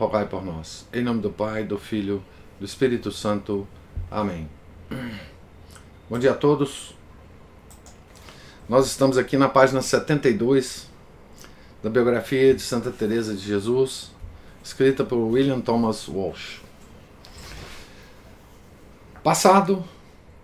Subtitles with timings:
[0.00, 0.86] rogai por nós.
[0.94, 2.24] Em nome do Pai, do Filho,
[2.58, 3.68] do Espírito Santo.
[4.10, 4.48] Amém.
[6.08, 6.94] Bom dia a todos.
[8.66, 10.88] Nós estamos aqui na página 72
[11.82, 14.10] da biografia de Santa Teresa de Jesus,
[14.64, 16.62] escrita por William Thomas Walsh.
[19.22, 19.84] Passado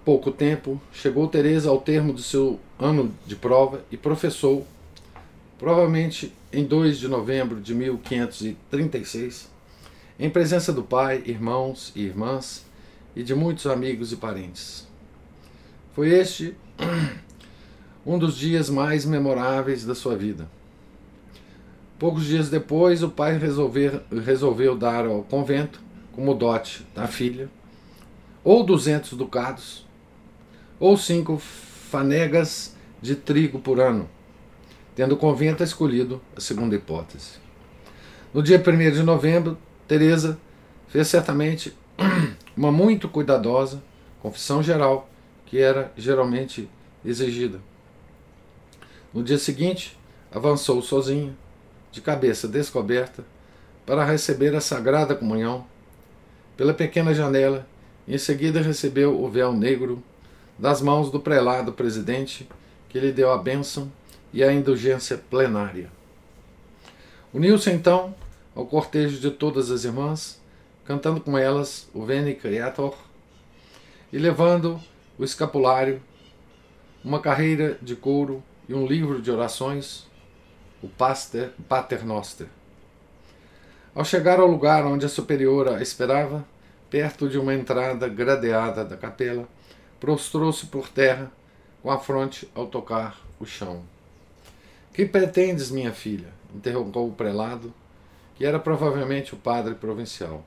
[0.05, 4.67] pouco tempo, chegou Teresa ao termo do seu ano de prova e professou,
[5.59, 9.51] provavelmente em 2 de novembro de 1536,
[10.19, 12.65] em presença do pai, irmãos e irmãs
[13.15, 14.87] e de muitos amigos e parentes.
[15.95, 16.55] Foi este
[18.05, 20.49] um dos dias mais memoráveis da sua vida.
[21.99, 25.81] Poucos dias depois, o pai resolver, resolveu dar ao convento,
[26.13, 27.49] como dote da filha,
[28.45, 29.87] ou duzentos ducados,
[30.79, 34.09] ou cinco fanegas de trigo por ano,
[34.97, 37.33] tendo o convento escolhido a segunda hipótese.
[38.33, 40.39] No dia 1 de novembro, Teresa
[40.89, 41.77] fez certamente
[42.57, 43.83] uma muito cuidadosa
[44.23, 45.09] confissão geral,
[45.45, 46.69] que era geralmente
[47.05, 47.61] exigida.
[49.13, 49.97] No dia seguinte,
[50.33, 51.37] avançou sozinha,
[51.93, 53.23] de cabeça descoberta,
[53.85, 55.67] para receber a sagrada comunhão
[56.57, 57.67] pela pequena janela
[58.09, 60.03] e em seguida recebeu o véu negro
[60.59, 62.49] das mãos do prelado presidente,
[62.89, 63.93] que lhe deu a bênção
[64.37, 65.91] e a indulgência plenária.
[67.33, 68.15] Uniu-se então
[68.55, 70.39] ao cortejo de todas as irmãs,
[70.85, 72.95] cantando com elas o Veni Creator
[74.13, 74.79] e levando
[75.19, 76.03] o escapulário,
[77.03, 80.07] uma carreira de couro e um livro de orações,
[80.83, 82.49] o Paster, Pater Noster.
[83.95, 86.45] Ao chegar ao lugar onde a superiora esperava,
[86.91, 89.49] perto de uma entrada gradeada da capela,
[89.99, 91.33] prostrou-se por terra,
[91.83, 93.96] com a fronte ao tocar o chão.
[94.97, 96.29] Que pretendes, minha filha?
[96.55, 97.71] interrogou o prelado,
[98.35, 100.43] que era provavelmente o padre provincial.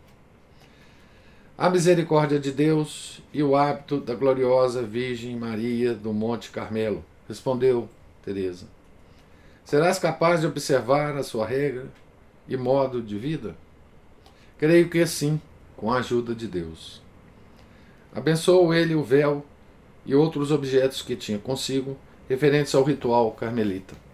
[1.56, 7.88] A misericórdia de Deus e o hábito da gloriosa Virgem Maria do Monte Carmelo, respondeu
[8.26, 8.66] Teresa.
[9.64, 11.86] Serás capaz de observar a sua regra
[12.48, 13.56] e modo de vida?
[14.58, 15.40] Creio que sim,
[15.78, 17.04] com a ajuda de Deus.
[18.12, 19.46] Abençoou ele o véu
[20.08, 21.96] e outros objetos que tinha consigo,
[22.28, 24.09] referentes ao ritual carmelita.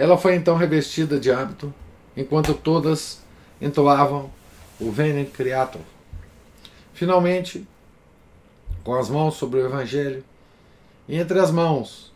[0.00, 1.74] Ela foi então revestida de hábito,
[2.16, 3.20] enquanto todas
[3.60, 4.30] entoavam
[4.80, 5.82] o Veni Creator.
[6.94, 7.68] Finalmente,
[8.82, 10.24] com as mãos sobre o Evangelho,
[11.06, 12.10] e entre as mãos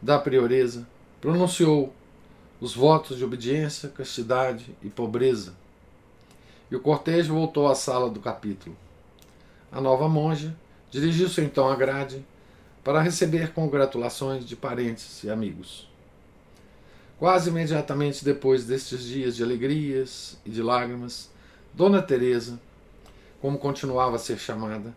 [0.00, 0.86] da prioresa,
[1.20, 1.92] pronunciou
[2.60, 5.54] os votos de obediência, castidade e pobreza.
[6.70, 8.76] E o cortejo voltou à sala do capítulo.
[9.72, 10.54] A nova monja
[10.88, 12.24] dirigiu-se então à grade
[12.84, 15.88] para receber congratulações de parentes e amigos.
[17.18, 21.28] Quase imediatamente depois destes dias de alegrias e de lágrimas,
[21.74, 22.60] Dona Teresa,
[23.40, 24.94] como continuava a ser chamada,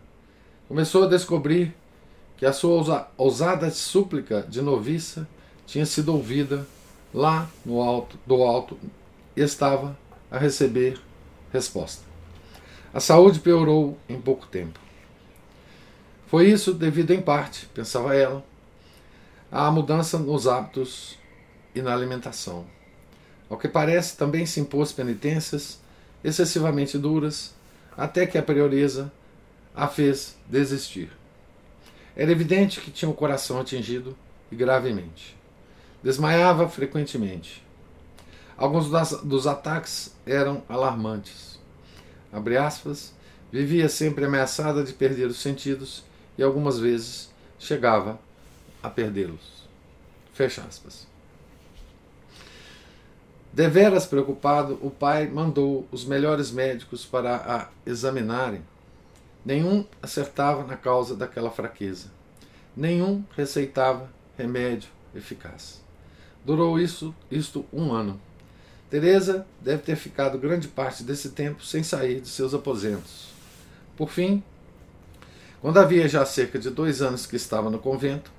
[0.68, 1.74] começou a descobrir
[2.36, 5.28] que a sua ousada súplica de noviça
[5.66, 6.64] tinha sido ouvida
[7.12, 8.78] lá no alto do alto
[9.36, 9.98] e estava
[10.30, 11.00] a receber
[11.52, 12.04] resposta.
[12.94, 14.78] A saúde piorou em pouco tempo.
[16.28, 18.44] Foi isso devido em parte, pensava ela,
[19.50, 21.20] à mudança nos hábitos
[21.74, 22.66] e na alimentação.
[23.48, 25.80] Ao que parece, também se impôs penitências
[26.24, 27.54] excessivamente duras,
[27.96, 29.12] até que a prioresa
[29.74, 31.10] a fez desistir.
[32.16, 34.16] Era evidente que tinha o coração atingido
[34.50, 35.36] e gravemente.
[36.02, 37.64] Desmaiava frequentemente.
[38.56, 41.52] Alguns das, dos ataques eram alarmantes
[42.58, 43.14] aspas,
[43.50, 46.02] vivia sempre ameaçada de perder os sentidos
[46.38, 48.18] e algumas vezes chegava
[48.82, 49.68] a perdê-los.
[50.32, 51.11] Fecha aspas.
[53.52, 58.62] Deveras preocupado, o pai mandou os melhores médicos para a examinarem.
[59.44, 62.10] Nenhum acertava na causa daquela fraqueza.
[62.74, 64.08] Nenhum receitava
[64.38, 65.82] remédio eficaz.
[66.44, 68.18] Durou isso, isto um ano.
[68.88, 73.28] Teresa deve ter ficado grande parte desse tempo sem sair de seus aposentos.
[73.96, 74.42] Por fim,
[75.60, 78.30] quando havia já cerca de dois anos que estava no convento,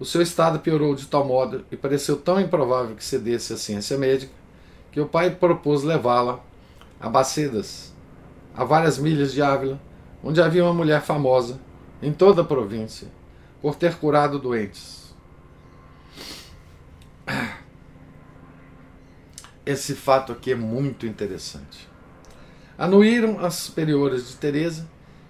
[0.00, 3.98] o seu estado piorou de tal modo e pareceu tão improvável que cedesse à ciência
[3.98, 4.32] médica
[4.90, 6.40] que o pai propôs levá-la
[6.98, 7.92] a Bacedas,
[8.54, 9.78] a várias milhas de Ávila,
[10.24, 11.60] onde havia uma mulher famosa
[12.02, 13.08] em toda a província
[13.60, 15.14] por ter curado doentes.
[19.66, 21.86] Esse fato aqui é muito interessante.
[22.78, 24.88] Anuíram as superiores de Teresa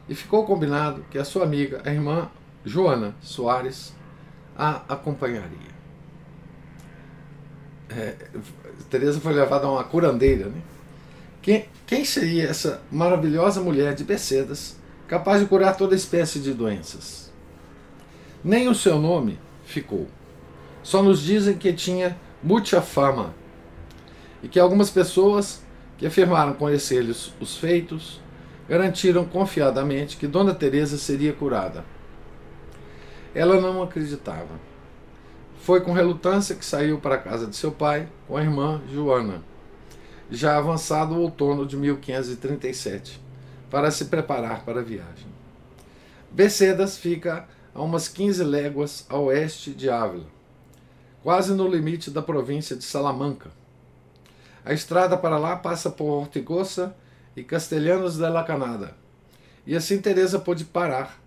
[0.09, 2.31] e ficou combinado que a sua amiga, a irmã
[2.65, 3.99] Joana Soares,
[4.57, 5.71] a acompanharia.
[7.89, 8.15] É,
[8.89, 10.47] Teresa foi levada a uma curandeira.
[10.47, 10.61] Né?
[11.43, 14.77] Quem, quem seria essa maravilhosa mulher de Becedas,
[15.09, 17.33] capaz de curar toda espécie de doenças?
[18.45, 20.07] Nem o seu nome ficou.
[20.83, 23.35] Só nos dizem que tinha muita fama
[24.43, 25.63] e que algumas pessoas
[25.99, 28.21] que afirmaram conhecer-lhes os feitos
[28.69, 31.85] garantiram confiadamente que Dona Teresa seria curada.
[33.35, 34.59] Ela não acreditava.
[35.63, 39.43] Foi com relutância que saiu para a casa de seu pai com a irmã Joana,
[40.31, 43.21] já avançado o outono de 1537,
[43.71, 45.29] para se preparar para a viagem.
[46.31, 50.27] Becedas fica a umas 15 léguas a oeste de Ávila,
[51.23, 53.51] quase no limite da província de Salamanca.
[54.65, 56.97] A estrada para lá passa por Ortigosa
[57.37, 58.97] e Castelhanos de la Canada,
[59.67, 61.20] e assim Teresa pôde parar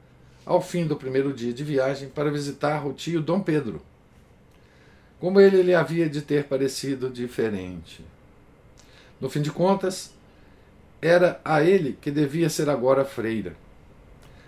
[0.45, 3.81] ao fim do primeiro dia de viagem para visitar o tio Dom Pedro.
[5.19, 8.03] Como ele lhe havia de ter parecido diferente.
[9.21, 10.13] No fim de contas,
[11.01, 13.55] era a ele que devia ser agora freira.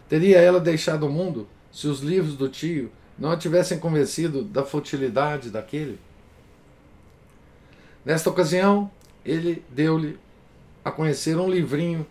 [0.10, 4.64] Teria ela deixado o mundo se os livros do tio não a tivessem convencido da
[4.64, 6.00] futilidade daquele?
[8.04, 8.92] Nesta ocasião,
[9.26, 10.20] ele deu-lhe
[10.84, 12.06] a conhecer um livrinho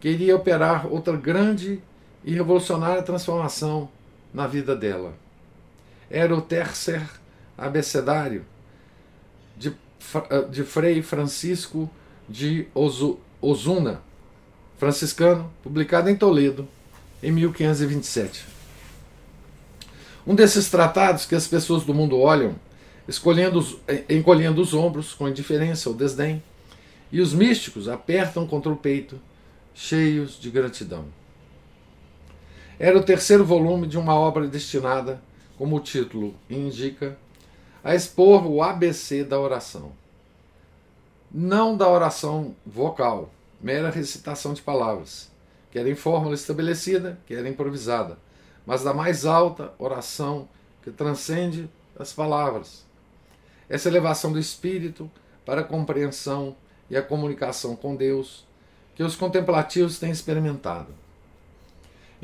[0.00, 1.82] que iria operar outra grande
[2.24, 3.88] e revolucionária transformação
[4.32, 5.14] na vida dela.
[6.10, 7.08] Era o terceiro
[7.56, 8.44] abecedário
[9.56, 9.74] de,
[10.50, 11.88] de Frei Francisco
[12.28, 12.66] de
[13.40, 14.00] Ozuna,
[14.78, 16.66] franciscano, publicado em Toledo
[17.22, 18.46] em 1527.
[20.26, 22.54] Um desses tratados que as pessoas do mundo olham,
[23.06, 23.76] os,
[24.08, 26.42] encolhendo os ombros com indiferença ou desdém,
[27.12, 29.20] e os místicos apertam contra o peito,
[29.74, 31.04] cheios de gratidão.
[32.78, 35.22] Era o terceiro volume de uma obra destinada,
[35.56, 37.16] como o título indica,
[37.84, 39.92] a expor o ABC da oração.
[41.30, 43.30] Não da oração vocal,
[43.60, 45.30] mera recitação de palavras,
[45.70, 48.18] quer em fórmula estabelecida, quer improvisada,
[48.66, 50.48] mas da mais alta oração
[50.82, 52.84] que transcende as palavras.
[53.68, 55.10] Essa elevação do espírito
[55.46, 56.56] para a compreensão
[56.90, 58.44] e a comunicação com Deus
[58.94, 61.03] que os contemplativos têm experimentado.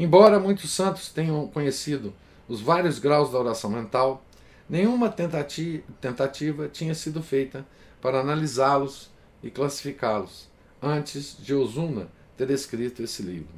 [0.00, 2.14] Embora muitos santos tenham conhecido
[2.48, 4.24] os vários graus da oração mental,
[4.66, 7.66] nenhuma tentativa, tinha sido feita
[8.00, 9.10] para analisá-los
[9.42, 10.48] e classificá-los
[10.80, 13.52] antes de Osuna ter escrito esse livro.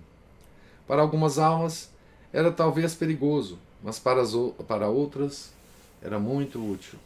[0.84, 1.92] Para algumas almas
[2.32, 4.32] era talvez perigoso, mas para, as,
[4.66, 5.52] para outras
[6.02, 6.98] era muito útil.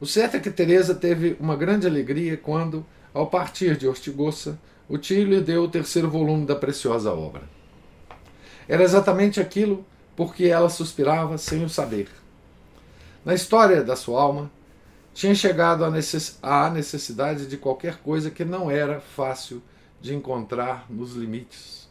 [0.00, 2.82] O certo é que Teresa teve uma grande alegria quando,
[3.12, 4.58] ao partir de Ortigosa,
[4.88, 7.59] o tio lhe deu o terceiro volume da preciosa obra.
[8.68, 9.84] Era exatamente aquilo
[10.16, 12.08] por que ela suspirava sem o saber.
[13.24, 14.50] Na história da sua alma,
[15.12, 19.62] tinha chegado à necessidade de qualquer coisa que não era fácil
[20.00, 21.88] de encontrar nos limites,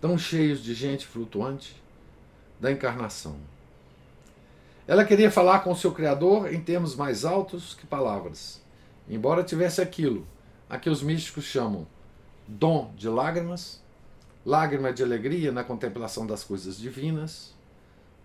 [0.00, 1.80] tão cheios de gente flutuante
[2.60, 3.36] da encarnação.
[4.86, 8.62] Ela queria falar com seu Criador em termos mais altos que palavras,
[9.08, 10.26] embora tivesse aquilo
[10.68, 11.86] a que os místicos chamam
[12.46, 13.80] dom de lágrimas
[14.46, 17.52] lágrima de alegria na contemplação das coisas divinas,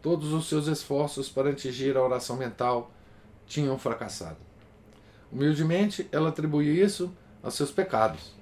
[0.04, 2.92] todos os seus esforços para atingir a oração mental
[3.48, 4.38] tinham fracassado.
[5.32, 7.12] Humildemente, ela atribuía isso
[7.42, 8.34] aos seus pecados.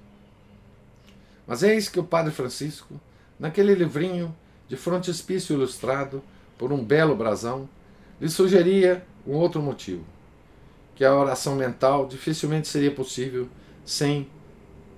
[1.46, 3.00] Mas eis que o Padre Francisco,
[3.38, 4.36] naquele livrinho
[4.68, 6.22] de frontispício ilustrado
[6.58, 7.66] por um belo brasão,
[8.20, 10.04] lhe sugeria um outro motivo:
[10.94, 13.48] que a oração mental dificilmente seria possível
[13.86, 14.28] sem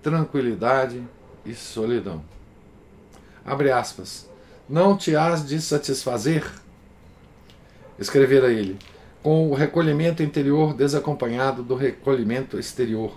[0.03, 1.07] tranquilidade
[1.47, 2.25] e solidão
[3.45, 4.29] abre aspas,
[4.69, 6.51] não te has de satisfazer,
[7.99, 8.79] escrevera ele,
[9.23, 13.15] com o recolhimento interior desacompanhado do recolhimento exterior,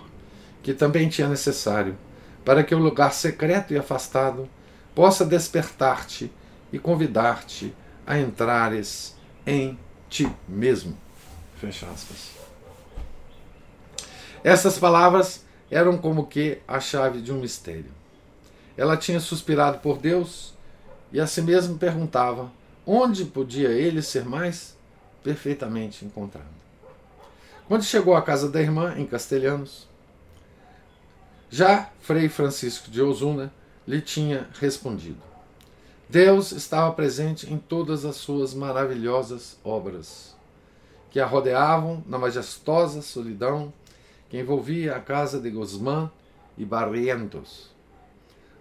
[0.62, 1.96] que também tinha necessário,
[2.44, 4.48] para que o lugar secreto e afastado
[4.94, 6.32] possa despertar-te
[6.72, 7.74] e convidar-te
[8.06, 9.16] a entrares
[9.46, 9.78] em
[10.08, 10.96] ti mesmo.
[11.56, 12.30] Fecha aspas.
[14.44, 17.95] Essas palavras eram como que a chave de um mistério.
[18.76, 20.54] Ela tinha suspirado por Deus
[21.12, 22.50] e a si mesma perguntava
[22.86, 24.76] onde podia ele ser mais
[25.22, 26.56] perfeitamente encontrado.
[27.66, 29.88] Quando chegou à casa da irmã, em Castelhanos,
[31.50, 33.52] Já Frei Francisco de Osuna
[33.86, 35.20] lhe tinha respondido:
[36.08, 40.36] Deus estava presente em todas as suas maravilhosas obras,
[41.10, 43.72] que a rodeavam na majestosa solidão
[44.28, 46.10] que envolvia a casa de Guzmán
[46.58, 47.75] e Barrientos.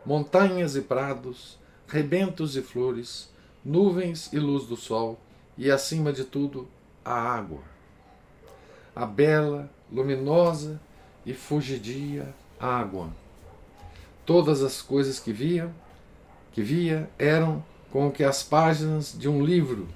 [0.05, 1.57] Montanhas e prados,
[1.87, 3.29] rebentos e flores,
[3.63, 5.19] nuvens e luz do sol,
[5.57, 6.67] e acima de tudo,
[7.03, 7.61] a água.
[8.95, 10.79] A bela, luminosa
[11.25, 13.09] e fugidia água.
[14.25, 15.73] Todas as coisas que via,
[16.51, 19.87] que via eram como que as páginas de um livro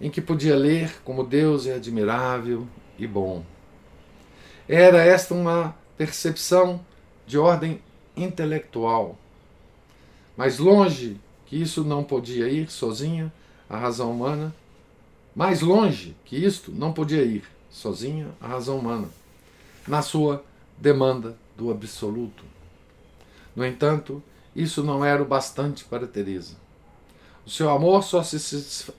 [0.00, 2.66] em que podia ler como Deus é admirável
[2.98, 3.44] e bom.
[4.68, 6.84] Era esta uma percepção
[7.26, 7.82] de ordem
[8.22, 9.16] intelectual.
[10.36, 13.32] Mas longe que isso não podia ir sozinha,
[13.68, 14.54] a razão humana,
[15.34, 19.08] mais longe que isto não podia ir sozinha a razão humana,
[19.86, 20.44] na sua
[20.76, 22.44] demanda do absoluto.
[23.54, 24.22] No entanto,
[24.54, 26.56] isso não era o bastante para Teresa.
[27.46, 28.38] O seu amor só se,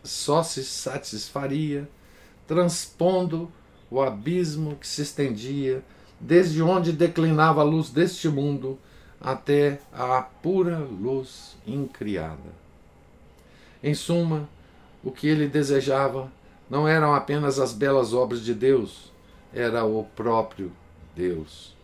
[0.03, 1.87] só se satisfaria
[2.47, 3.51] transpondo
[3.91, 5.83] o abismo que se estendia
[6.19, 8.77] desde onde declinava a luz deste mundo
[9.19, 12.59] até a pura luz incriada.
[13.83, 14.47] Em suma,
[15.03, 16.31] o que ele desejava
[16.69, 19.11] não eram apenas as belas obras de Deus,
[19.53, 20.71] era o próprio
[21.15, 21.75] Deus.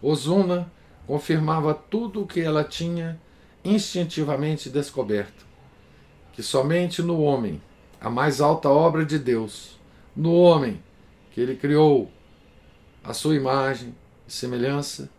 [0.00, 0.70] Ozuna
[1.06, 3.20] confirmava tudo o que ela tinha
[3.64, 5.44] instintivamente descoberto:
[6.32, 7.60] que somente no homem,
[8.00, 9.78] a mais alta obra de Deus,
[10.14, 10.82] no homem
[11.32, 12.10] que ele criou
[13.04, 13.94] a sua imagem
[14.26, 15.10] e semelhança,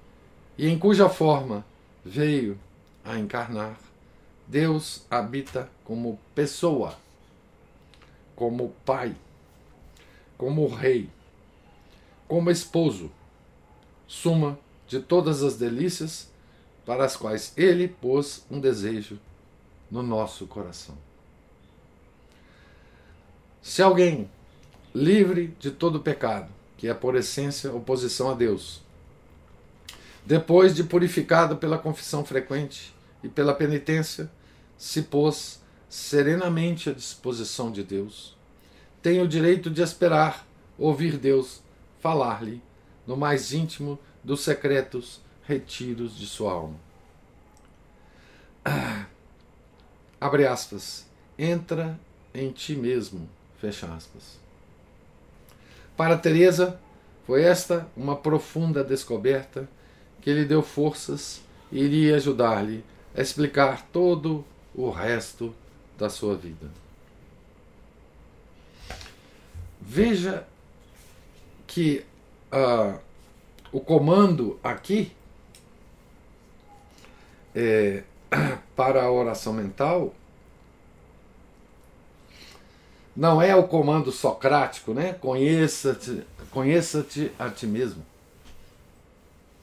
[0.58, 1.66] e em cuja forma
[2.04, 2.58] veio
[3.04, 3.80] a encarnar,
[4.48, 6.98] Deus habita como pessoa,
[8.36, 9.16] como pai,
[10.38, 11.10] como rei,
[12.28, 13.12] como esposo,
[14.08, 16.30] suma de todas as delícias
[16.86, 19.20] para as quais ele pôs um desejo
[19.92, 20.98] no nosso coração.
[23.62, 24.30] Se alguém
[24.96, 28.82] livre de todo pecado, que é por essência oposição a Deus,
[30.28, 32.94] depois de purificado pela confissão frequente
[33.24, 34.30] e pela penitência,
[34.78, 38.36] se pôs serenamente à disposição de Deus,
[39.02, 40.46] tem o direito de esperar
[40.78, 41.64] ouvir Deus
[42.02, 42.62] falar-lhe
[43.08, 46.76] no mais íntimo dos secretos retiros de sua alma.
[48.66, 49.06] Ah,
[50.20, 51.06] abre aspas.
[51.40, 51.98] Entra
[52.34, 53.30] em ti mesmo.
[53.62, 54.38] Fecha aspas.
[55.96, 56.78] Para Teresa,
[57.26, 59.70] foi esta uma profunda descoberta
[60.28, 61.42] que lhe deu forças
[61.72, 62.84] e iria ajudar-lhe
[63.16, 64.44] a explicar todo
[64.76, 65.56] o resto
[65.98, 66.70] da sua vida.
[69.80, 70.46] Veja
[71.66, 72.04] que
[72.52, 73.00] uh,
[73.72, 75.14] o comando aqui
[77.56, 78.04] é,
[78.76, 80.14] para a oração mental
[83.16, 85.14] não é o comando socrático, né?
[85.14, 88.06] Conheça-te conheça -te a ti mesmo.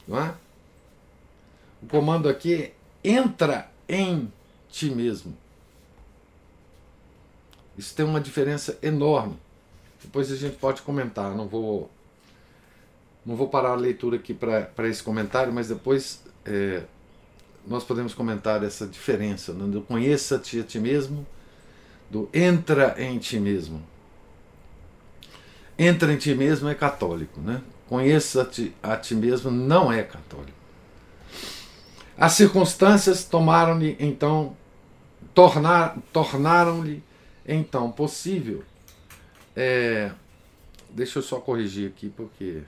[0.09, 0.35] Não é?
[1.85, 2.75] O comando aqui é
[3.05, 4.33] entra em
[4.71, 5.37] ti mesmo.
[7.77, 9.37] Isso tem uma diferença enorme.
[10.03, 11.91] Depois a gente pode comentar, não vou
[13.25, 16.85] não vou parar a leitura aqui para esse comentário, mas depois é,
[17.67, 21.27] nós podemos comentar essa diferença né, do conheça-te a ti mesmo,
[22.11, 23.83] do entra em ti mesmo.
[25.79, 27.63] Entra em ti mesmo é católico, né?
[27.89, 30.64] Conheça-te a ti mesmo não é católico.
[32.17, 34.57] As circunstâncias tomaram-lhe então
[35.35, 37.03] tornar, tornaram-lhe
[37.47, 38.65] então possível.
[39.57, 40.13] É,
[40.91, 42.63] deixa eu só corrigir aqui porque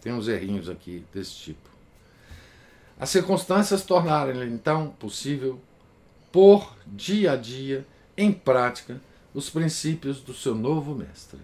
[0.00, 1.68] tem uns errinhos aqui desse tipo.
[2.98, 5.60] As circunstâncias tornaram então possível
[6.32, 8.98] pôr dia a dia em prática
[9.34, 11.40] os princípios do seu novo mestre.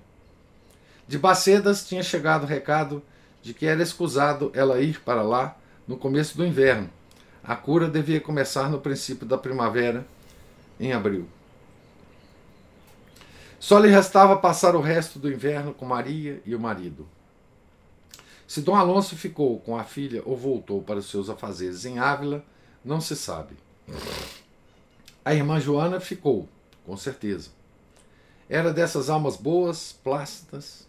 [1.06, 3.02] De Bacedas tinha chegado o recado
[3.42, 6.90] de que era escusado ela ir para lá no começo do inverno.
[7.42, 10.06] A cura devia começar no princípio da primavera,
[10.78, 11.26] em abril.
[13.58, 17.06] Só lhe restava passar o resto do inverno com Maria e o marido.
[18.46, 22.44] Se Dom Alonso ficou com a filha ou voltou para os seus afazeres em Ávila,
[22.84, 23.56] não se sabe.
[25.24, 26.48] A irmã Joana ficou,
[26.84, 27.50] com certeza.
[28.48, 30.86] Era dessas almas boas, plácidas,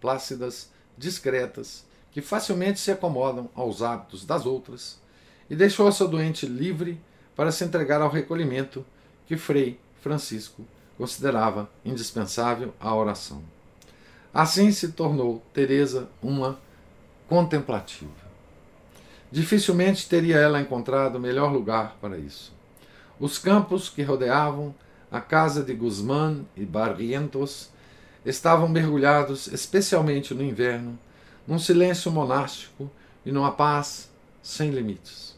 [0.00, 5.00] plácidas, discretas, que facilmente se acomodam aos hábitos das outras,
[5.48, 7.00] e deixou a sua doente livre
[7.34, 8.84] para se entregar ao recolhimento
[9.26, 10.64] que Frei Francisco
[10.96, 13.42] considerava indispensável à oração.
[14.32, 16.58] Assim se tornou Teresa uma
[17.28, 18.10] contemplativa.
[19.32, 22.52] Dificilmente teria ela encontrado melhor lugar para isso.
[23.18, 24.74] Os campos que rodeavam
[25.10, 27.70] a casa de Guzmán e Barrientos
[28.24, 30.98] estavam mergulhados, especialmente no inverno,
[31.50, 32.88] num silêncio monástico
[33.26, 34.08] e numa paz
[34.40, 35.36] sem limites.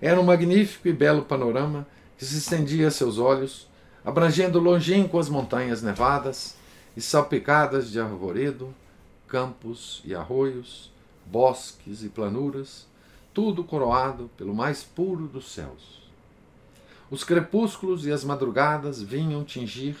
[0.00, 1.84] Era um magnífico e belo panorama
[2.16, 3.66] que se estendia a seus olhos,
[4.04, 6.54] abrangendo longínquas montanhas nevadas
[6.96, 8.72] e salpicadas de arvoredo,
[9.26, 10.92] campos e arroios,
[11.26, 12.86] bosques e planuras,
[13.34, 16.08] tudo coroado pelo mais puro dos céus.
[17.10, 19.96] Os crepúsculos e as madrugadas vinham tingir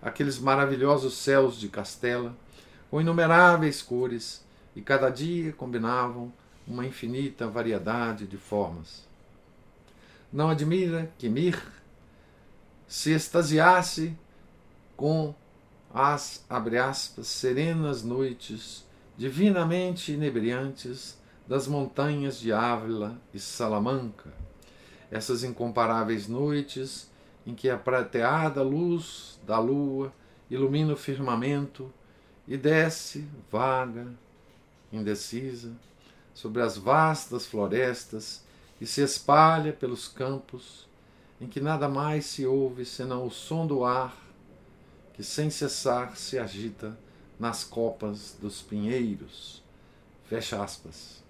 [0.00, 2.36] aqueles maravilhosos céus de Castela
[2.88, 6.32] com inumeráveis cores e cada dia combinavam
[6.66, 9.06] uma infinita variedade de formas.
[10.32, 11.60] Não admira que Mir
[12.86, 14.16] se extasiasse
[14.96, 15.34] com
[15.92, 18.86] as, abre aspas, serenas noites
[19.16, 24.32] divinamente inebriantes das montanhas de Ávila e Salamanca,
[25.10, 27.10] essas incomparáveis noites
[27.46, 30.12] em que a prateada luz da lua
[30.48, 31.92] ilumina o firmamento
[32.46, 34.06] e desce, vaga,
[34.92, 35.72] indecisa,
[36.34, 38.42] sobre as vastas florestas
[38.80, 40.88] e se espalha pelos campos,
[41.40, 44.16] em que nada mais se ouve senão o som do ar
[45.14, 46.96] que sem cessar se agita
[47.38, 49.62] nas copas dos pinheiros.
[50.24, 51.22] Fecha aspas.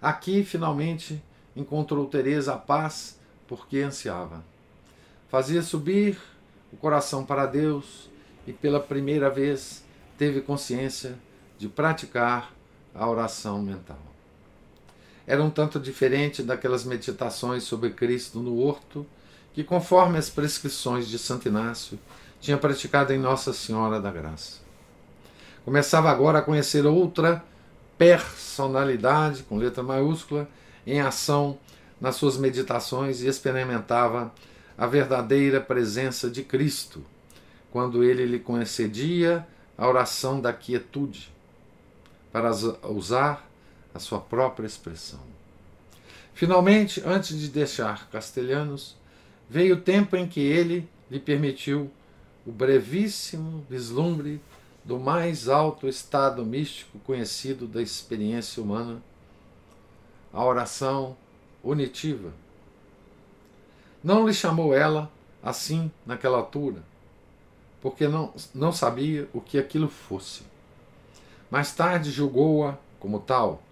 [0.00, 1.22] Aqui, finalmente,
[1.54, 4.44] encontrou Teresa a paz porque ansiava.
[5.28, 6.18] Fazia subir
[6.72, 8.10] o coração para Deus
[8.46, 9.84] e pela primeira vez
[10.18, 11.16] teve consciência
[11.62, 12.52] de praticar
[12.92, 14.00] a oração mental.
[15.24, 19.06] Era um tanto diferente daquelas meditações sobre Cristo no horto
[19.54, 21.96] que, conforme as prescrições de Santo Inácio,
[22.40, 24.58] tinha praticado em Nossa Senhora da Graça.
[25.64, 27.44] Começava agora a conhecer outra
[27.96, 30.48] personalidade, com letra maiúscula,
[30.84, 31.60] em ação
[32.00, 34.34] nas suas meditações e experimentava
[34.76, 37.04] a verdadeira presença de Cristo,
[37.70, 39.46] quando ele lhe concedia
[39.78, 41.31] a oração da quietude,
[42.32, 42.50] para
[42.88, 43.48] usar
[43.94, 45.20] a sua própria expressão.
[46.34, 48.96] Finalmente, antes de deixar Castelhanos,
[49.48, 51.90] veio o tempo em que ele lhe permitiu
[52.46, 54.40] o brevíssimo vislumbre
[54.84, 59.00] do mais alto estado místico conhecido da experiência humana,
[60.32, 61.16] a oração
[61.62, 62.32] unitiva.
[64.02, 66.82] Não lhe chamou ela assim naquela altura,
[67.80, 70.42] porque não, não sabia o que aquilo fosse.
[71.52, 73.62] Mais tarde julgou-a como tal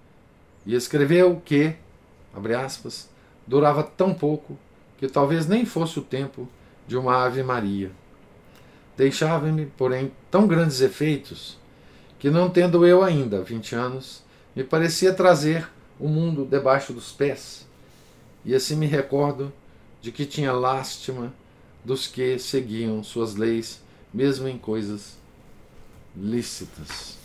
[0.67, 1.75] e escreveu que,
[2.35, 3.09] abre aspas,
[3.47, 4.59] durava tão pouco
[4.99, 6.47] que talvez nem fosse o tempo
[6.87, 7.91] de uma Ave Maria.
[8.99, 11.57] Deixava-me, porém, tão grandes efeitos
[12.19, 14.23] que, não tendo eu ainda vinte anos,
[14.55, 15.67] me parecia trazer
[15.99, 17.67] o mundo debaixo dos pés
[18.45, 19.51] e assim me recordo
[20.03, 21.33] de que tinha lástima
[21.83, 25.17] dos que seguiam suas leis, mesmo em coisas
[26.15, 27.20] lícitas.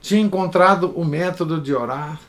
[0.00, 2.20] Tinha encontrado o método de orar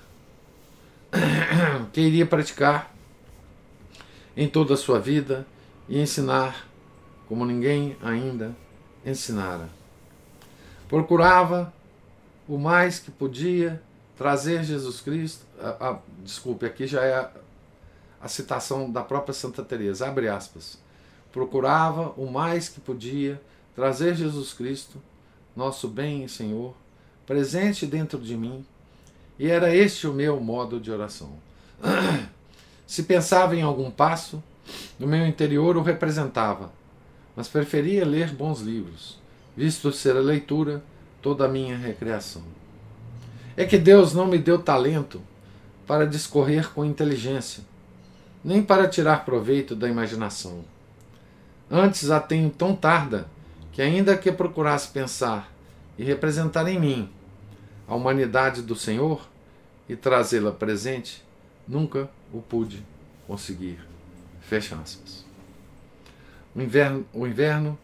[1.92, 2.94] que iria praticar
[4.36, 5.46] em toda a sua vida
[5.88, 6.68] e ensinar
[7.28, 8.56] como ninguém ainda
[9.06, 9.70] ensinara.
[10.88, 11.74] Procurava
[12.48, 13.82] o mais que podia
[14.18, 15.46] trazer Jesus Cristo.
[15.60, 17.32] A, a, desculpe, aqui já é a,
[18.22, 20.08] a citação da própria Santa Teresa.
[20.08, 20.78] Abre aspas.
[21.32, 23.42] Procurava o mais que podia
[23.74, 25.02] trazer Jesus Cristo,
[25.56, 26.76] nosso bem e Senhor,
[27.32, 28.66] presente dentro de mim,
[29.40, 31.32] e era este o meu modo de oração.
[32.86, 34.44] Se pensava em algum passo,
[35.00, 36.74] no meu interior o representava,
[37.34, 39.18] mas preferia ler bons livros,
[39.56, 40.84] visto ser a leitura
[41.22, 42.44] toda a minha recreação.
[43.56, 45.22] É que Deus não me deu talento
[45.88, 47.64] para discorrer com inteligência,
[48.44, 50.66] nem para tirar proveito da imaginação.
[51.72, 53.26] Antes a tenho tão tarda
[53.72, 55.50] que, ainda que procurasse pensar
[55.98, 57.10] e representar em mim
[57.88, 59.28] a humanidade do Senhor
[59.88, 61.24] e trazê-la presente,
[61.68, 62.86] nunca o pude
[63.28, 63.80] conseguir.
[64.42, 65.26] Fecha aspas.
[66.56, 67.78] O inverno, o inverno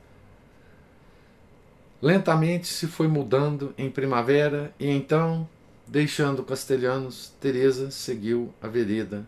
[2.02, 5.48] lentamente se foi mudando em primavera e então
[5.90, 9.26] Deixando Castelhanos, Teresa seguiu a vereda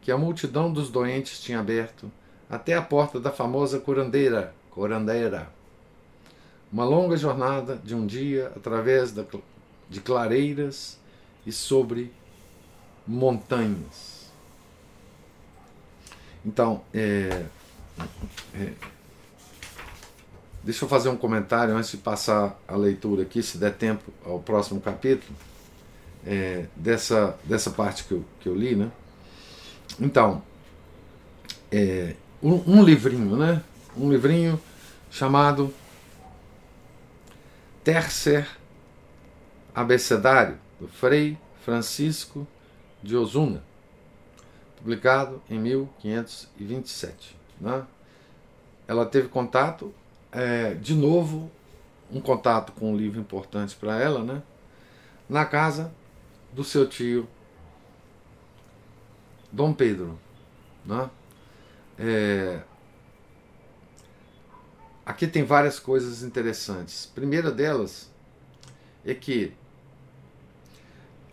[0.00, 2.08] que a multidão dos doentes tinha aberto
[2.48, 5.48] até a porta da famosa curandeira, curandeira.
[6.72, 9.10] Uma longa jornada de um dia através
[9.88, 10.98] de clareiras
[11.44, 12.12] e sobre
[13.06, 14.30] montanhas.
[16.44, 17.44] Então, é,
[18.54, 18.72] é,
[20.62, 24.40] deixa eu fazer um comentário antes de passar a leitura aqui, se der tempo, ao
[24.40, 25.34] próximo capítulo.
[26.26, 28.90] é, dessa, dessa parte que eu, que eu li, né?
[30.00, 30.42] Então,
[31.70, 33.62] é, um, um livrinho, né?
[33.96, 34.60] Um livrinho
[35.08, 35.72] chamado
[37.84, 38.48] Tercer
[39.76, 42.48] Abecedário, do Frei Francisco
[43.02, 43.62] de Osuna,
[44.78, 47.36] publicado em 1527.
[47.60, 47.84] Né?
[48.88, 49.92] Ela teve contato,
[50.32, 51.50] é, de novo,
[52.10, 54.42] um contato com um livro importante para ela, né?
[55.28, 55.92] na casa
[56.54, 57.28] do seu tio
[59.52, 60.18] Dom Pedro.
[60.86, 61.10] Né?
[61.98, 62.62] É,
[65.04, 67.04] aqui tem várias coisas interessantes.
[67.04, 68.10] primeira delas
[69.04, 69.54] é que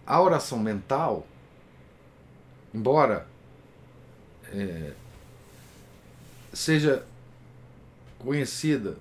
[0.05, 1.25] a oração mental,
[2.73, 3.27] embora
[4.51, 4.93] é,
[6.53, 7.05] seja
[8.19, 8.97] conhecida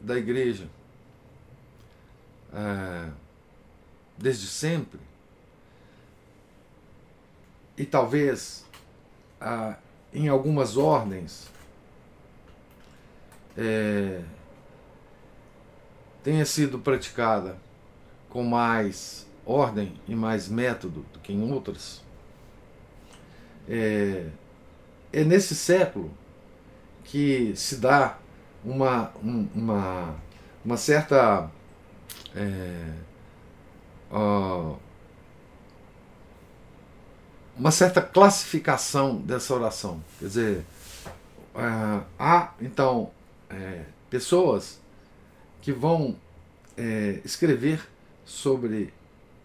[0.00, 0.68] da igreja
[2.52, 3.10] é,
[4.16, 5.00] desde sempre,
[7.76, 8.64] e talvez
[10.12, 11.50] em algumas ordens
[13.56, 14.22] é,
[16.22, 17.58] tenha sido praticada
[18.30, 22.02] com mais ordem e mais método do que em outras,
[23.68, 24.26] é,
[25.12, 26.10] é nesse século
[27.04, 28.18] que se dá
[28.64, 30.16] uma, uma,
[30.64, 31.50] uma certa
[32.34, 32.92] é,
[34.10, 34.76] uh,
[37.56, 40.02] uma certa classificação dessa oração.
[40.18, 40.64] Quer dizer,
[41.54, 43.10] uh, há então
[43.48, 44.80] é, pessoas
[45.62, 46.16] que vão
[46.76, 47.88] é, escrever
[48.24, 48.92] sobre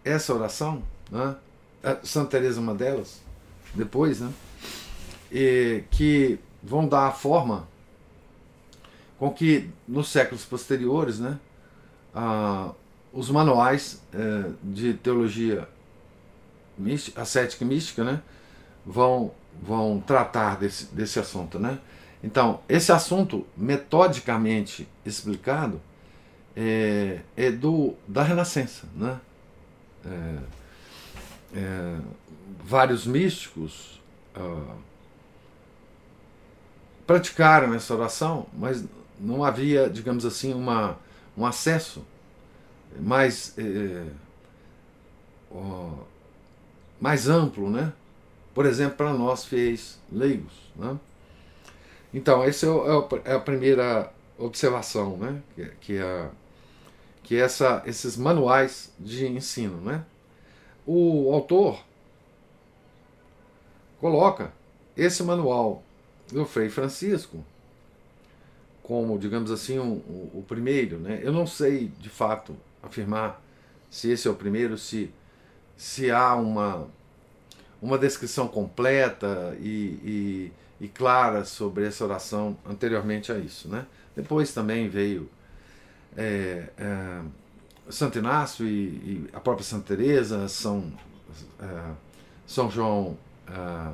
[0.04, 1.36] essa oração, né?
[2.04, 3.22] Santa Teresa é uma delas,
[3.74, 4.32] depois, né?
[5.32, 7.68] E, que vão dar a forma
[9.18, 11.38] com que nos séculos posteriores, né,
[12.16, 12.72] ah,
[13.12, 15.68] os manuais eh, de teologia
[16.78, 18.22] mística, ascética e mística, né,
[18.86, 19.32] vão,
[19.62, 21.80] vão tratar desse, desse assunto, né?
[22.24, 25.82] Então, esse assunto metodicamente explicado
[26.56, 29.20] é, é do da Renascença, né?
[30.06, 30.38] É,
[31.56, 32.00] é,
[32.64, 34.00] vários místicos
[34.36, 34.76] ah,
[37.06, 38.84] praticaram essa oração, mas
[39.20, 40.98] não havia, digamos assim, uma,
[41.36, 42.06] um acesso
[43.00, 44.06] mais, é,
[47.00, 47.92] mais amplo, né?
[48.54, 50.54] Por exemplo, para nós fiéis leigos.
[50.76, 50.98] Né?
[52.14, 55.42] Então, essa é, é, a primeira observação, né?
[55.56, 56.30] que, que, é,
[57.30, 59.78] que é essa, esses manuais de ensino.
[59.82, 60.04] Né?
[60.84, 61.80] O autor
[64.02, 64.52] coloca
[64.98, 65.84] esse manual
[66.32, 67.46] do Frei Francisco
[68.82, 69.98] como, digamos assim, um,
[70.34, 70.98] o primeiro.
[70.98, 71.20] Né?
[71.22, 73.40] Eu não sei, de fato, afirmar
[73.92, 75.12] se esse é o primeiro, se,
[75.78, 76.88] se há uma,
[77.80, 83.68] uma descrição completa e, e, e clara sobre essa oração anteriormente a isso.
[83.68, 83.86] Né?
[84.16, 85.30] Depois também veio
[86.18, 87.22] é, é,
[87.90, 90.92] Santo Inácio e, e, a própria Santa Teresa, São,
[91.60, 91.92] é,
[92.46, 93.18] São João
[93.48, 93.92] é,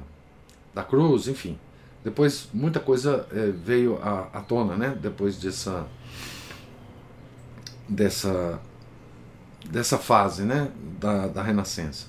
[0.74, 1.58] da Cruz, enfim.
[2.04, 4.98] Depois muita coisa é, veio à, à tona, né?
[5.02, 5.88] Depois dessa
[7.88, 8.60] dessa
[9.70, 12.08] dessa fase né, da, da Renascença.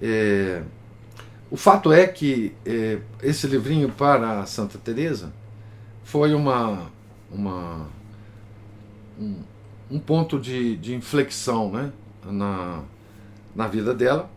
[0.00, 0.62] É,
[1.50, 2.54] o fato é que
[3.20, 5.32] esse livrinho para Santa Teresa
[6.04, 6.90] foi uma,
[7.28, 7.88] uma
[9.20, 9.36] um,
[9.90, 11.92] um ponto de, de inflexão né,
[12.24, 12.82] na,
[13.54, 14.30] na vida dela.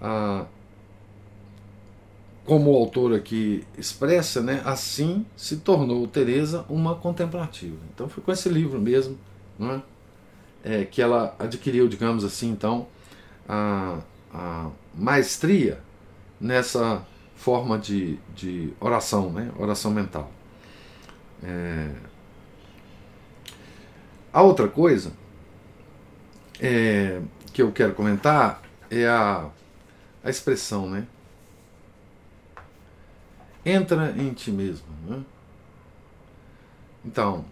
[0.00, 0.46] Ah,
[2.44, 7.78] como o autor aqui expressa, né, assim se tornou Teresa uma contemplativa.
[7.94, 9.18] Então foi com esse livro mesmo,
[9.58, 9.82] não é?
[10.64, 12.88] é, que ela adquiriu, digamos assim, então,
[13.46, 13.98] a,
[14.32, 15.78] a maestria
[16.40, 19.52] nessa forma de, de oração, né?
[19.58, 20.32] oração mental.
[21.42, 21.90] É...
[24.34, 25.12] A outra coisa
[26.60, 29.48] é, que eu quero comentar é a,
[30.24, 31.06] a expressão, né?
[33.64, 34.88] Entra em ti mesmo.
[35.06, 35.22] Né?
[37.04, 37.44] Então,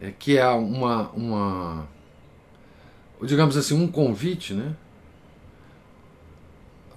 [0.00, 1.88] é, que é uma, uma,
[3.22, 4.74] digamos assim, um convite, né?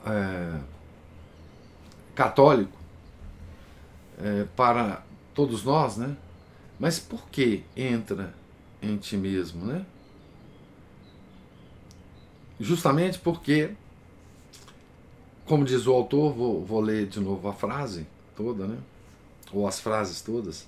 [0.07, 0.59] É,
[2.15, 2.75] católico
[4.17, 5.03] é, para
[5.35, 6.17] todos nós, né?
[6.81, 8.33] Mas por que entra
[8.81, 9.85] em ti mesmo, né?
[12.59, 13.75] Justamente porque,
[15.45, 18.79] como diz o autor, vou, vou ler de novo a frase toda, né?
[19.53, 20.67] Ou as frases todas.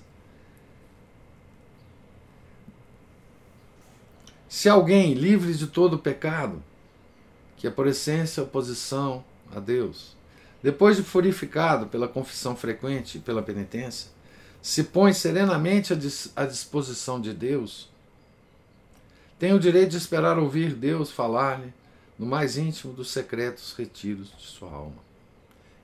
[4.48, 6.62] Se alguém livre de todo pecado,
[7.56, 10.16] que é por essência oposição a Deus,
[10.62, 14.13] depois de purificado pela confissão frequente e pela penitência,
[14.64, 15.92] se põe serenamente
[16.34, 17.90] à disposição de Deus,
[19.38, 21.70] tem o direito de esperar ouvir Deus falar-lhe
[22.18, 24.96] no mais íntimo dos secretos retiros de sua alma.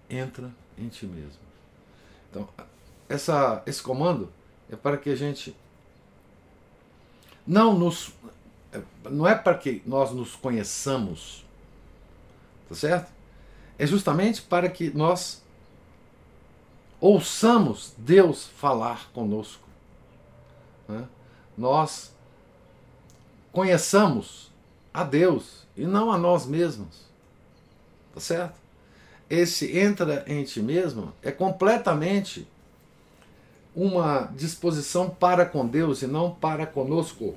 [0.08, 1.42] Entra em ti mesmo.
[2.30, 2.48] Então,
[3.06, 4.32] essa, esse comando
[4.70, 5.54] é para que a gente
[7.46, 8.14] não nos
[9.10, 11.44] não é para que nós nos conheçamos,
[12.66, 13.12] tá certo?
[13.78, 15.39] É justamente para que nós
[17.00, 19.66] ouçamos Deus falar conosco.
[20.88, 21.04] Né?
[21.56, 22.12] Nós
[23.52, 24.50] conheçamos
[24.92, 27.08] a Deus e não a nós mesmos.
[28.14, 28.54] Tá certo?
[29.28, 32.46] Esse entra em ti mesmo é completamente
[33.74, 37.36] uma disposição para com Deus e não para conosco.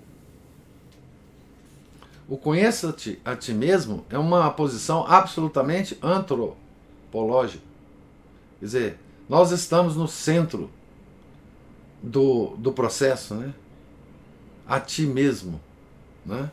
[2.27, 7.63] O conheça-te a ti mesmo é uma posição absolutamente antropológica.
[8.59, 10.69] Quer dizer, nós estamos no centro
[12.01, 13.53] do, do processo, né?
[14.67, 15.59] A ti mesmo.
[16.25, 16.51] Né?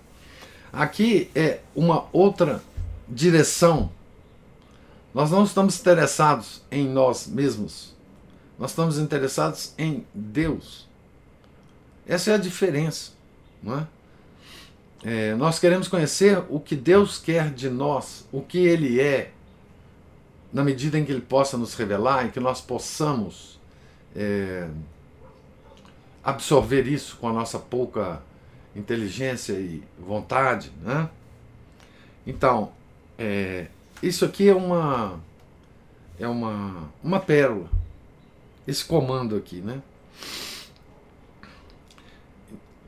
[0.72, 2.62] Aqui é uma outra
[3.08, 3.90] direção.
[5.12, 7.94] Nós não estamos interessados em nós mesmos.
[8.58, 10.88] Nós estamos interessados em Deus.
[12.06, 13.12] Essa é a diferença.
[13.62, 13.86] Não é?
[15.02, 19.32] É, nós queremos conhecer o que Deus quer de nós, o que Ele é,
[20.52, 23.60] na medida em que Ele possa nos revelar e que nós possamos
[24.14, 24.68] é,
[26.22, 28.22] absorver isso com a nossa pouca
[28.74, 30.70] inteligência e vontade.
[30.82, 31.08] Né?
[32.26, 32.72] Então,
[33.18, 33.68] é,
[34.02, 35.20] isso aqui é uma,
[36.18, 37.68] é uma, uma pérola,
[38.66, 39.60] esse comando aqui.
[39.60, 39.82] Né?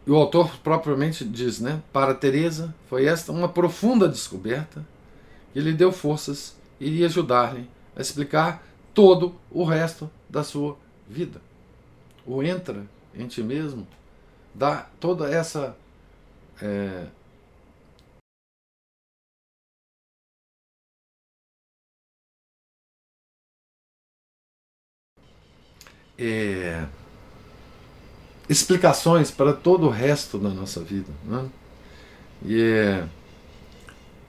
[0.06, 1.80] E o autor propriamente diz, né?
[1.92, 4.84] Para Teresa foi esta uma profunda descoberta
[5.52, 10.76] que lhe deu forças iria ajudar-lhe a explicar todo o resto da sua
[11.08, 11.40] vida.
[12.26, 13.86] O entra em ti mesmo
[14.54, 15.76] dá toda essa
[16.60, 17.06] é,
[26.18, 26.86] é,
[28.48, 31.10] explicações para todo o resto da nossa vida.
[31.24, 31.50] Né?
[32.44, 33.08] E, é,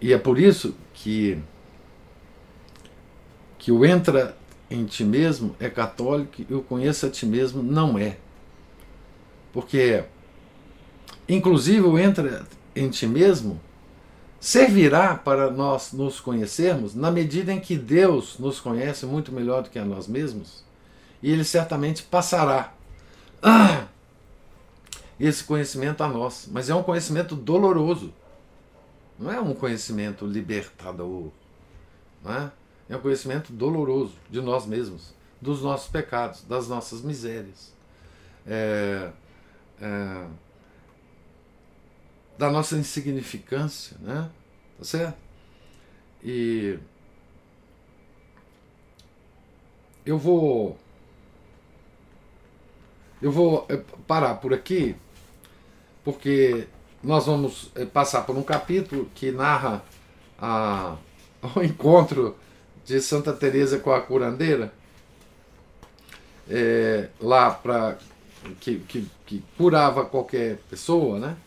[0.01, 1.37] e é por isso que,
[3.63, 4.35] que o entra
[4.69, 8.17] em ti mesmo é católico e o conheça a ti mesmo não é.
[9.53, 10.03] Porque,
[11.29, 12.45] inclusive, o entra
[12.75, 13.61] em ti mesmo
[14.37, 19.69] servirá para nós nos conhecermos na medida em que Deus nos conhece muito melhor do
[19.69, 20.65] que a nós mesmos
[21.21, 22.73] e ele certamente passará
[23.41, 23.87] ah,
[25.17, 26.49] esse conhecimento a nós.
[26.51, 28.13] Mas é um conhecimento doloroso.
[29.17, 31.29] Não é um conhecimento libertador.
[32.21, 32.51] Não é?
[32.93, 37.73] É um conhecimento doloroso de nós mesmos, dos nossos pecados, das nossas misérias.
[38.45, 39.11] É,
[39.81, 40.25] é,
[42.37, 44.29] da nossa insignificância, né?
[44.77, 45.17] Tá certo?
[46.23, 46.77] E
[50.05, 50.77] eu vou
[53.21, 54.95] eu vou é, parar por aqui
[56.03, 56.67] porque
[57.01, 59.83] nós vamos eh, passar por um capítulo que narra
[60.37, 60.97] a,
[61.55, 62.35] o encontro
[62.85, 64.71] de Santa Teresa com a curandeira
[66.49, 67.97] é, lá para
[68.59, 71.37] que, que, que, curava qualquer pessoa, né?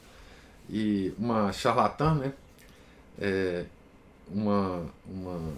[0.68, 2.33] E uma charlatã, né?
[3.18, 3.64] É,
[4.29, 5.53] uma, uma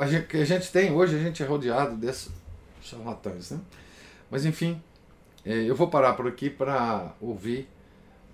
[0.00, 2.30] a gente, que a gente tem hoje a gente é rodeado desses
[2.82, 3.60] charlatães, né?
[4.30, 4.82] Mas enfim,
[5.44, 7.68] é, eu vou parar por aqui para ouvir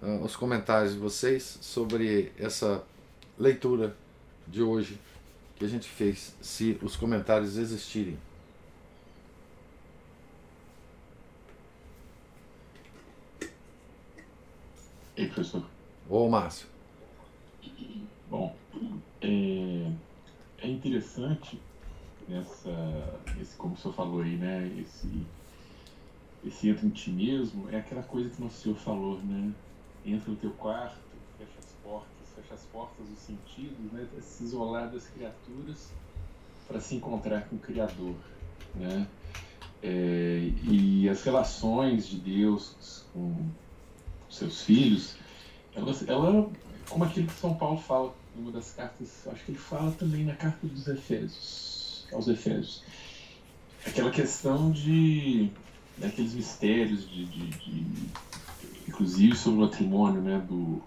[0.03, 2.83] uh, os comentários de vocês sobre essa
[3.39, 3.95] leitura
[4.47, 4.99] de hoje
[5.59, 8.17] que a gente fez, se os comentários existirem.
[15.17, 15.67] Ei, professor.
[16.09, 16.69] Ô, Márcio.
[18.31, 18.55] Bom,
[19.21, 19.91] é,
[20.59, 21.61] é interessante
[22.29, 22.71] nessa,
[23.41, 25.09] esse, como o senhor falou aí, né, esse,
[26.45, 29.53] esse entra em ti mesmo, é aquela coisa que nosso Senhor falou, né,
[30.05, 31.08] entra no teu quarto,
[32.39, 34.07] portas, fecha as portas dos sentidos, né?
[34.21, 35.91] Se isolar das criaturas
[36.67, 38.15] para se encontrar com o Criador,
[38.75, 39.07] né?
[39.83, 43.49] É, e as relações de Deus com
[44.29, 45.17] seus filhos,
[45.75, 46.51] ela, ela,
[46.89, 50.35] como aquilo que São Paulo fala numa das cartas, acho que ele fala também na
[50.35, 52.83] carta dos Efésios, aos Efésios,
[53.87, 55.51] aquela questão de
[55.97, 57.87] daqueles mistérios de, de, de
[58.89, 60.83] inclusive sobre o matrimônio, né, do,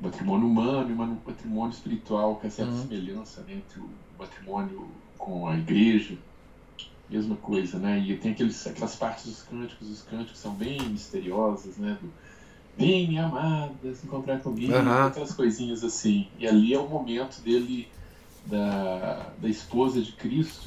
[0.00, 2.82] matrimônio humano e um matrimônio espiritual, que é certa uhum.
[2.82, 6.16] semelhança né, entre o matrimônio com a igreja,
[7.08, 7.98] mesma coisa, né?
[7.98, 11.98] E tem aqueles, aquelas partes dos cânticos, os cânticos são bem misteriosas, né?
[12.00, 12.10] Do,
[12.76, 15.06] Vem, minha amada, se encontrar comigo, uhum.
[15.06, 16.28] aquelas coisinhas assim.
[16.38, 17.88] E ali é o momento dele,
[18.46, 20.66] da, da esposa de Cristo,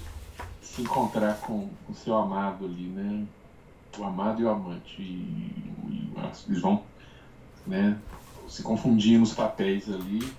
[0.61, 3.25] se encontrar com o seu amado ali, né?
[3.97, 5.01] O amado e o amante.
[5.01, 5.53] E,
[5.89, 6.13] e
[6.47, 6.83] eles vão
[7.65, 7.97] né,
[8.53, 10.31] se confundir nos papéis ali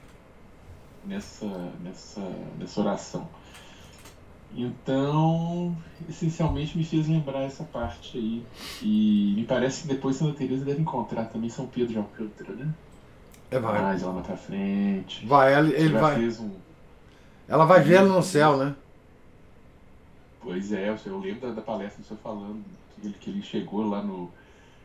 [1.04, 2.20] nessa, nessa,
[2.56, 3.28] nessa oração.
[4.54, 5.76] Então,
[6.08, 8.46] essencialmente me fez lembrar essa parte aí.
[8.80, 12.72] E me parece que depois Santa Teresa deve encontrar também São Pedro de Alcântara, né?
[13.50, 13.82] É, vai.
[13.82, 15.26] Mais lá pra frente.
[15.26, 16.24] Vai, ele, ele vai.
[16.24, 16.52] Um...
[17.48, 18.76] Ela vai vendo no céu, né?
[20.40, 22.62] Pois é, eu lembro da, da palestra do senhor falando
[22.94, 24.30] que ele, que ele chegou lá no.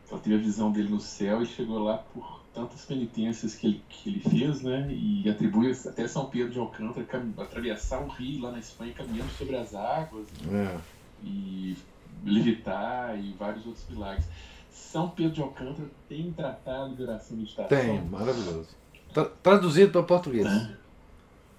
[0.09, 3.83] Ela teve a visão dele no céu e chegou lá por tantas penitências que ele,
[3.89, 4.87] que ele fez, né?
[4.91, 7.05] E atribui até São Pedro de Alcântara
[7.37, 10.75] atravessar o rio lá na Espanha caminhando sobre as águas né?
[10.75, 10.79] é.
[11.23, 11.77] e
[12.23, 14.25] levitar e vários outros milagres.
[14.69, 17.67] São Pedro de Alcântara tem tratado de oração e meditação.
[17.67, 18.69] Tem, maravilhoso.
[19.13, 20.45] Tra traduzido para português.
[20.45, 20.79] É.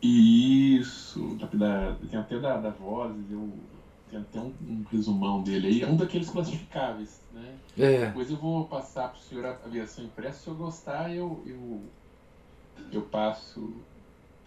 [0.03, 3.53] Isso, da, tem até da, da voz, eu
[4.11, 7.57] tem até um, um, resumão dele aí, é um daqueles classificáveis, né?
[7.79, 8.07] É.
[8.07, 11.83] Depois eu vou passar para o senhor a versão impressa, se eu gostar, eu, eu,
[12.92, 13.73] eu passo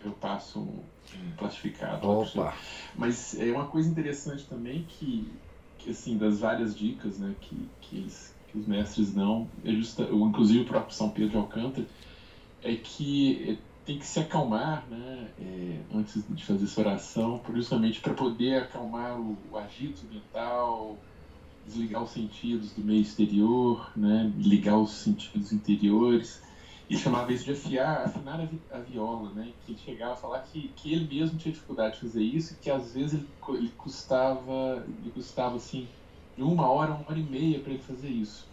[0.04, 0.84] eu passo um,
[1.15, 2.10] um classificado.
[2.10, 2.54] Opa.
[2.93, 5.32] Mas é uma coisa interessante também que,
[5.78, 10.04] que assim, das várias dicas né, que, que, eles, que os mestres dão, é justa,
[10.04, 11.88] inclusive o próprio São Pedro de Alcântara,
[12.62, 18.13] é que tem que se acalmar né, é, antes de fazer essa oração, justamente para
[18.13, 20.97] poder acalmar o, o, agito mental,
[21.65, 26.41] desligar os sentidos do meio exterior, né, ligar os sentidos interiores.
[26.89, 29.53] E chamava isso de afiar, afinar a, vi, a viola, né?
[29.65, 32.57] Que ele chegava a falar que, que ele mesmo tinha dificuldade de fazer isso e
[32.57, 35.87] que às vezes ele, ele custava, ele custava assim,
[36.35, 38.45] de uma hora, uma hora e meia para ele fazer isso.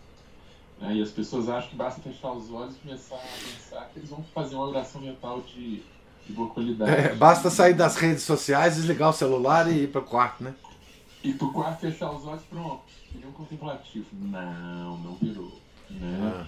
[0.80, 0.96] Né?
[0.96, 4.10] E as pessoas acham que basta fechar os olhos e começar a pensar que eles
[4.10, 5.82] vão fazer uma oração mental de,
[6.26, 6.90] de boa qualidade.
[6.90, 10.54] É, basta sair das redes sociais, desligar o celular e ir para o quarto, né?
[11.22, 12.82] Ir para o quarto, fechar os olhos, pronto.
[13.12, 14.06] Virou contemplativo.
[14.12, 15.60] Não, não virou.
[15.90, 16.18] Né?
[16.22, 16.46] Ah.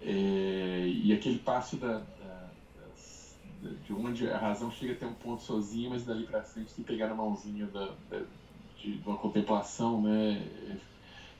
[0.00, 2.48] É, e aquele passo da, da,
[3.84, 6.90] de onde a razão chega até um ponto sozinha, mas dali para frente tem que
[6.92, 8.20] pegar na mãozinha da, da
[8.78, 10.46] de, de, uma contemplação, né?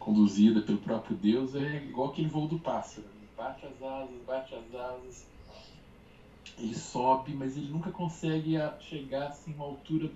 [0.09, 3.07] Conduzida pelo próprio Deus, é igual aquele voo do pássaro.
[3.37, 5.27] Bate as asas, bate as asas,
[6.59, 10.11] ele sobe, mas ele nunca consegue chegar assim, uma altura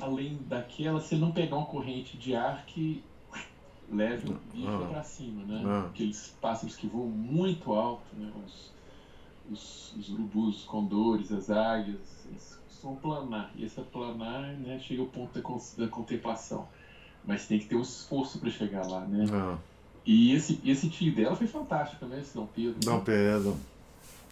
[0.00, 3.04] além daquela se ele não pegar uma corrente de ar que
[3.88, 5.62] leve o bicho ah, para cima, né?
[5.64, 5.86] Ah.
[5.86, 8.32] Aqueles pássaros que voam muito alto, né?
[8.44, 8.72] Os,
[9.48, 13.52] os, os urubus, os condores, as águias, eles costumam planar.
[13.54, 16.66] E essa planar né, chega ao ponto da, da contemplação.
[17.24, 19.26] Mas tem que ter um esforço para chegar lá, né?
[19.32, 19.56] Ah.
[20.04, 22.20] E esse, esse tio dela foi fantástico, né?
[22.20, 22.80] Esse Dom Pedro.
[22.80, 23.56] Dom Pedro.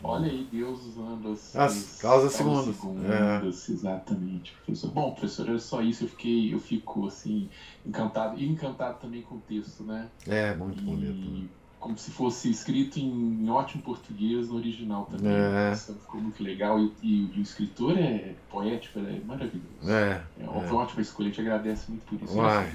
[0.03, 2.75] Olha aí, Deus usando as, as, as causas segundas.
[2.75, 3.73] segundas é.
[3.73, 4.91] Exatamente, professor.
[4.91, 6.05] Bom, professor, era só isso.
[6.05, 7.49] Eu fiquei, eu fico assim,
[7.85, 8.39] encantado.
[8.39, 10.09] E encantado também com o texto, né?
[10.27, 11.51] É, muito e, bonito.
[11.81, 15.33] Como se fosse escrito em ótimo português no original também.
[15.33, 15.75] É.
[15.75, 16.79] Ficou muito legal.
[16.79, 19.91] E, e, e, o escritor é poético, é maravilhoso.
[19.91, 20.23] É.
[20.39, 20.73] É uma é.
[20.73, 21.29] ótima escolha.
[21.29, 22.37] A gente agradece muito por isso.
[22.37, 22.71] Uai.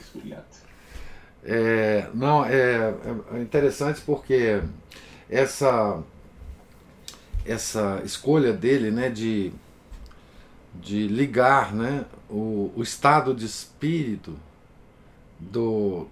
[1.43, 2.95] É, não, é,
[3.33, 4.63] é interessante porque
[5.29, 6.03] essa
[7.45, 9.53] essa escolha dele né, de,
[10.73, 14.35] de ligar né, o, o estado de espírito
[15.39, 16.07] do,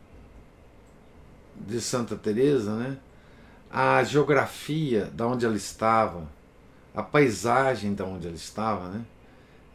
[1.56, 2.98] de Santa Teresa né,
[3.72, 6.28] à geografia da onde ela estava,
[6.96, 9.02] a paisagem da onde ela estava, né?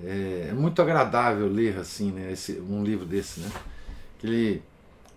[0.00, 3.50] É, é, muito agradável ler assim, né, esse, um livro desse, né?
[4.18, 4.62] Que ele,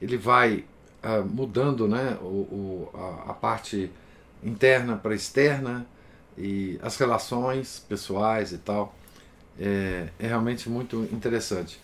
[0.01, 0.65] ele vai
[1.03, 3.91] uh, mudando, né, o, o a, a parte
[4.43, 5.85] interna para externa,
[6.37, 8.95] e as relações pessoais e tal.
[9.59, 11.79] É, é realmente muito interessante.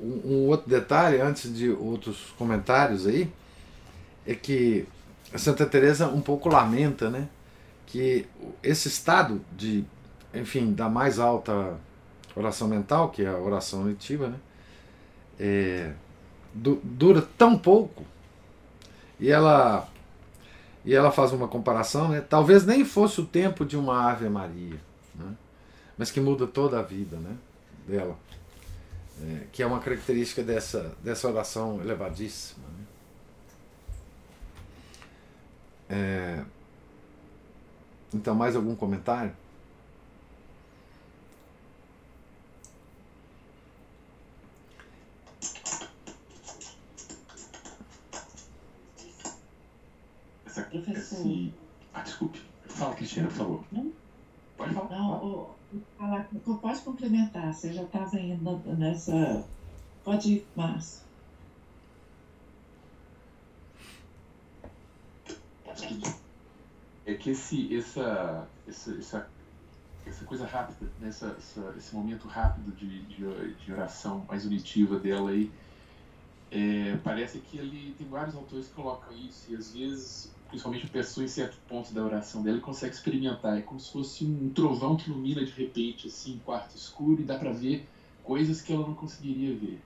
[0.00, 3.30] Um, um, outro detalhe, antes de outros comentários aí,
[4.28, 4.86] é que
[5.36, 7.28] Santa Teresa um pouco lamenta, né,
[7.86, 8.26] que
[8.62, 9.84] esse estado de,
[10.34, 11.78] enfim, da mais alta
[12.36, 14.36] oração mental, que é a oração auditiva, né,
[15.40, 15.92] é,
[16.52, 18.04] du dura tão pouco
[19.18, 19.88] e ela
[20.84, 22.20] e ela faz uma comparação, né?
[22.20, 24.80] talvez nem fosse o tempo de uma Ave Maria,
[25.14, 25.34] né?
[25.96, 27.36] mas que muda toda a vida né?
[27.86, 28.16] dela,
[29.22, 32.66] é, que é uma característica dessa, dessa oração elevadíssima.
[32.68, 32.77] Né?
[35.88, 36.44] É,
[38.12, 39.34] Então, mais algum comentário?
[50.46, 51.54] Essa, esse...
[51.94, 52.40] Ah, desculpe.
[52.66, 53.64] Fala, Cristina, por favor.
[53.72, 53.92] Não?
[54.56, 54.88] Pode falar.
[56.46, 57.52] Não, pode complementar.
[57.52, 59.44] Você já estava indo nessa.
[60.04, 61.07] Pode ir, Márcio.
[67.06, 69.30] É que esse, essa, essa, essa,
[70.06, 71.08] essa coisa rápida, né?
[71.08, 75.50] essa, essa, esse momento rápido de, de, de oração mais unitiva dela aí,
[76.50, 80.88] é, parece que ele tem vários autores que colocam isso e às vezes principalmente a
[80.88, 83.58] pessoa em certo ponto da oração dela consegue experimentar.
[83.58, 87.24] É como se fosse um trovão que ilumina de repente, assim, um quarto escuro e
[87.24, 87.86] dá para ver
[88.24, 89.80] coisas que ela não conseguiria ver.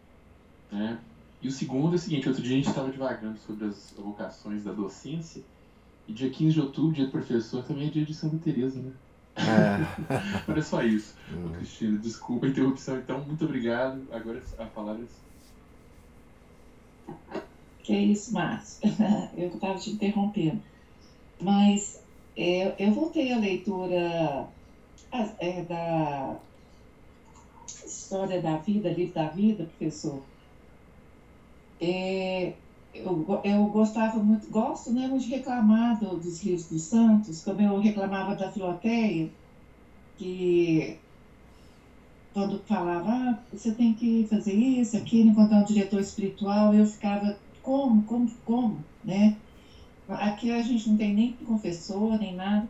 [0.70, 0.98] Né?
[1.40, 4.64] E o segundo é o seguinte: outro dia a gente estava divagando sobre as vocações
[4.64, 5.42] da docência
[6.08, 8.92] e dia 15 de outubro, dia do professor, também é dia de Santa Teresa, né?
[9.36, 10.46] É.
[10.50, 11.14] Olha só isso.
[11.32, 11.52] Hum.
[11.56, 14.02] Cristina, desculpa a interrupção, então, muito obrigado.
[14.12, 15.32] Agora a palavra é
[17.82, 18.80] que é isso, Márcio?
[19.36, 20.62] eu estava te interrompendo.
[21.40, 22.00] Mas
[22.36, 24.48] é, eu voltei à leitura
[25.40, 26.36] é, da
[27.84, 30.22] História da Vida, Livro da Vida, professor.
[31.80, 32.52] É,
[32.94, 37.60] eu, eu gostava muito, gosto né, muito de reclamar do, dos livros dos santos, como
[37.60, 39.30] eu reclamava da Filoteia,
[40.16, 40.96] que
[42.32, 47.38] quando falava, ah, você tem que fazer isso, aquilo, encontrar um diretor espiritual, eu ficava
[47.62, 49.36] como, como, como, né?
[50.08, 52.68] Aqui a gente não tem nem confessor, nem nada.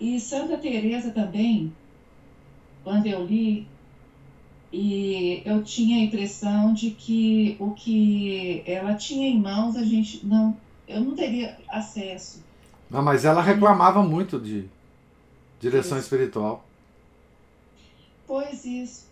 [0.00, 1.72] E Santa Teresa também,
[2.82, 3.66] quando eu li,
[4.72, 10.24] e eu tinha a impressão de que o que ela tinha em mãos a gente
[10.26, 10.56] não,
[10.86, 12.44] eu não teria acesso.
[12.90, 14.66] Não, mas ela reclamava muito de
[15.60, 16.06] direção isso.
[16.06, 16.64] espiritual.
[18.26, 19.08] Pois isso.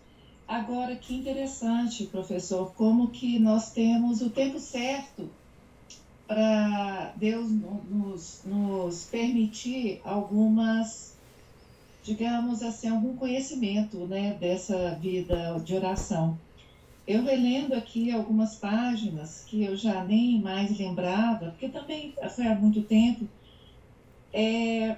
[0.47, 5.29] Agora, que interessante, professor, como que nós temos o tempo certo
[6.25, 11.16] para Deus nos, nos permitir algumas,
[12.07, 16.39] digamos assim, algum conhecimento né, dessa vida de oração.
[17.05, 22.55] Eu relendo aqui algumas páginas que eu já nem mais lembrava, porque também foi há
[22.55, 23.27] muito tempo,
[24.33, 24.95] é,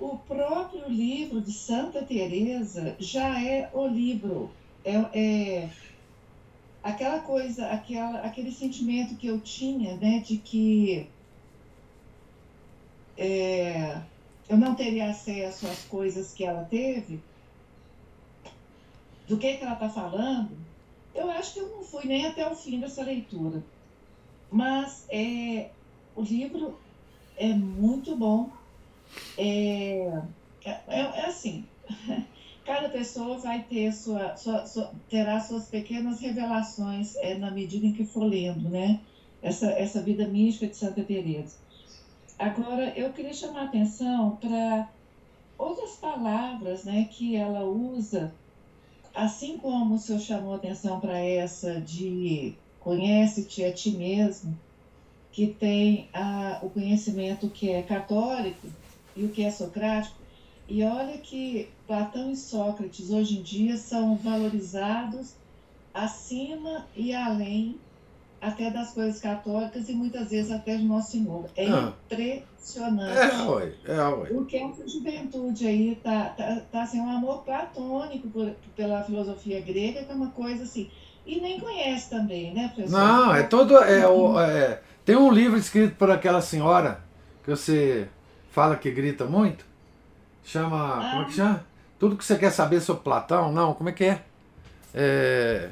[0.00, 4.50] o próprio livro de Santa Teresa já é o livro
[4.84, 5.68] é, é
[6.82, 11.08] aquela coisa, aquela, aquele sentimento que eu tinha, né, de que
[13.16, 14.00] é,
[14.48, 17.20] eu não teria acesso às coisas que ela teve,
[19.28, 20.56] do que, que ela está falando,
[21.14, 23.62] eu acho que eu não fui nem até o fim dessa leitura.
[24.50, 25.70] Mas é,
[26.16, 26.78] o livro
[27.36, 28.50] é muito bom.
[29.36, 30.22] É,
[30.64, 31.66] é, é assim,
[32.64, 37.92] cada pessoa vai ter sua, sua, sua, terá suas pequenas revelações é, na medida em
[37.92, 39.00] que for lendo, né?
[39.42, 41.56] Essa, essa vida mística de Santa Teresa.
[42.38, 44.88] Agora, eu queria chamar a atenção para
[45.58, 48.32] outras palavras, né, que ela usa,
[49.14, 54.56] assim como o senhor chamou a atenção para essa de conhece-te a ti mesmo,
[55.32, 58.68] que tem a, o conhecimento que é católico
[59.16, 60.16] e o que é socrático.
[60.68, 65.34] E olha que Platão e Sócrates hoje em dia são valorizados
[65.92, 67.87] acima e além
[68.40, 71.46] até das coisas católicas e muitas vezes até de Nosso Senhor.
[71.56, 71.92] É ah.
[72.10, 73.18] impressionante.
[73.18, 74.30] É, ué, é, ué.
[74.30, 79.60] O que essa juventude aí tá, tá, tá assim, um amor platônico por, pela filosofia
[79.60, 80.90] grega, que é uma coisa assim.
[81.26, 82.98] E nem conhece também, né, professor?
[82.98, 83.76] Não, é todo.
[83.78, 87.02] É, é, tem um livro escrito por aquela senhora
[87.44, 88.08] que você
[88.50, 89.66] fala que grita muito.
[90.44, 90.98] Chama.
[90.98, 91.10] Ah.
[91.10, 91.66] Como é que chama?
[91.98, 94.22] Tudo que você quer saber sobre Platão, não, como é que é?
[94.94, 95.70] é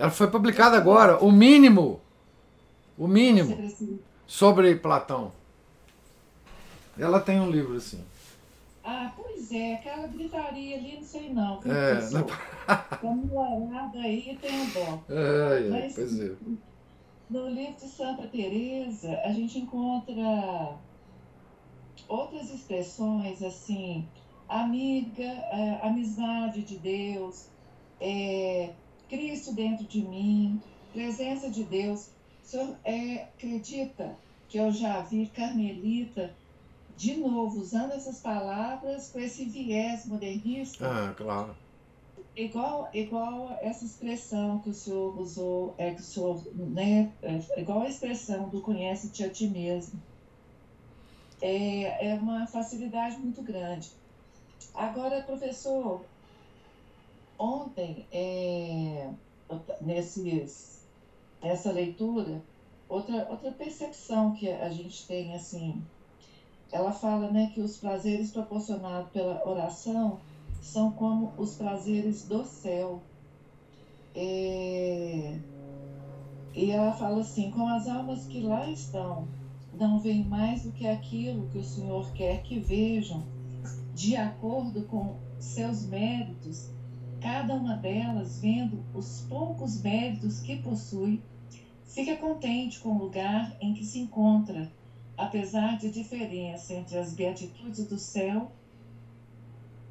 [0.00, 1.99] ela foi publicada agora, o mínimo,
[3.00, 3.56] o mínimo
[4.26, 5.32] sobre Platão.
[6.98, 8.04] Ela tem um livro assim.
[8.84, 11.60] Ah, pois é, aquela gritaria ali, não sei não.
[11.64, 12.24] É, não...
[12.66, 12.88] Tá
[14.02, 15.02] aí tem um dó.
[15.08, 16.32] É, é, Mas, pois é.
[17.30, 20.74] No livro de Santa Teresa, a gente encontra
[22.06, 24.06] outras expressões assim
[24.46, 27.46] amiga, é, amizade de Deus,
[27.98, 28.70] é,
[29.08, 30.60] Cristo dentro de mim,
[30.92, 32.10] presença de Deus.
[32.50, 36.36] O senhor é, acredita que eu já vi Carmelita
[36.88, 40.88] de novo usando essas palavras com esse viés modernista?
[40.88, 41.56] Ah, claro.
[42.34, 47.82] Igual, igual essa expressão que o senhor usou, é que o senhor, né, é, igual
[47.82, 50.02] a expressão do conhece-te a ti mesmo.
[51.42, 53.94] é, é uma facilidade muito grande.
[54.74, 56.10] Agora, professor,
[57.38, 59.14] ontem, é,
[59.80, 60.79] nesses,
[61.42, 62.42] nessa leitura,
[62.88, 65.82] outra, outra percepção que a gente tem, assim,
[66.72, 70.20] ela fala né, que os prazeres proporcionados pela oração
[70.60, 73.02] são como os prazeres do céu.
[74.14, 75.38] É,
[76.54, 79.26] e ela fala assim: com as almas que lá estão,
[79.72, 83.22] não veem mais do que aquilo que o Senhor quer que vejam,
[83.94, 86.68] de acordo com seus méritos,
[87.20, 91.22] cada uma delas vendo os poucos méritos que possui,
[91.90, 94.70] fica contente com o lugar em que se encontra,
[95.16, 98.50] apesar de diferença entre as beatitudes do céu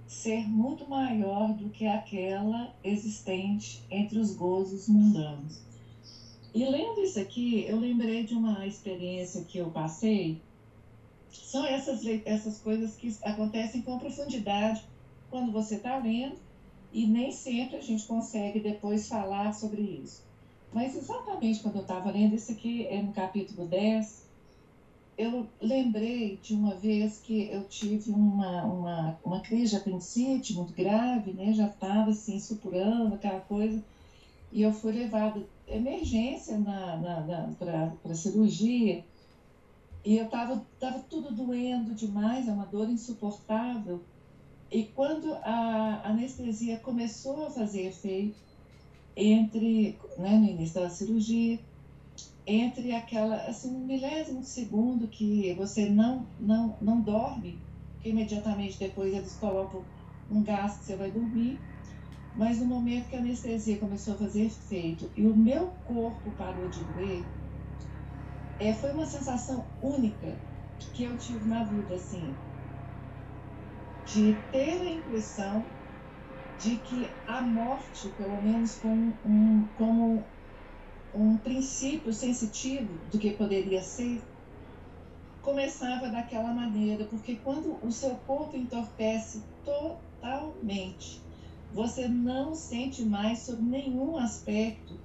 [0.08, 5.62] ser muito maior do que aquela existente entre os gozos mundanos.
[6.54, 10.42] E lendo isso aqui, eu lembrei de uma experiência que eu passei.
[11.30, 14.84] São essas, essas coisas que acontecem com profundidade
[15.30, 16.38] quando você está lendo,
[16.92, 20.29] e nem sempre a gente consegue depois falar sobre isso.
[20.72, 24.30] Mas exatamente quando eu estava lendo, isso aqui é no capítulo 10,
[25.18, 30.74] eu lembrei de uma vez que eu tive uma, uma, uma crise de apendicite muito
[30.74, 31.54] grave, né?
[31.54, 33.84] Já estava assim, supurando, aquela coisa.
[34.52, 37.54] E eu fui levada emergência na, na, na
[38.02, 39.04] para cirurgia.
[40.06, 44.02] E eu estava tava tudo doendo demais, é uma dor insuportável.
[44.72, 48.38] E quando a anestesia começou a fazer efeito,
[49.20, 51.60] entre, né, no início da cirurgia,
[52.48, 57.62] entre aquela, assim, um milésimo de segundo que você não, não, não dorme,
[58.02, 59.86] que imediatamente depois eles colocam
[60.30, 61.62] um gás que você vai dormir,
[62.34, 66.70] mas no momento que a anestesia começou a fazer efeito e o meu corpo parou
[66.70, 67.28] de doer,
[68.58, 70.42] é, foi uma sensação única
[70.94, 72.38] que eu tive na vida, assim,
[74.06, 75.79] de ter a impressão
[76.60, 80.24] de que a morte, pelo menos como um, como
[81.14, 84.22] um princípio sensitivo do que poderia ser,
[85.42, 91.22] começava daquela maneira, porque quando o seu corpo entorpece totalmente,
[91.72, 95.00] você não sente mais sobre nenhum aspecto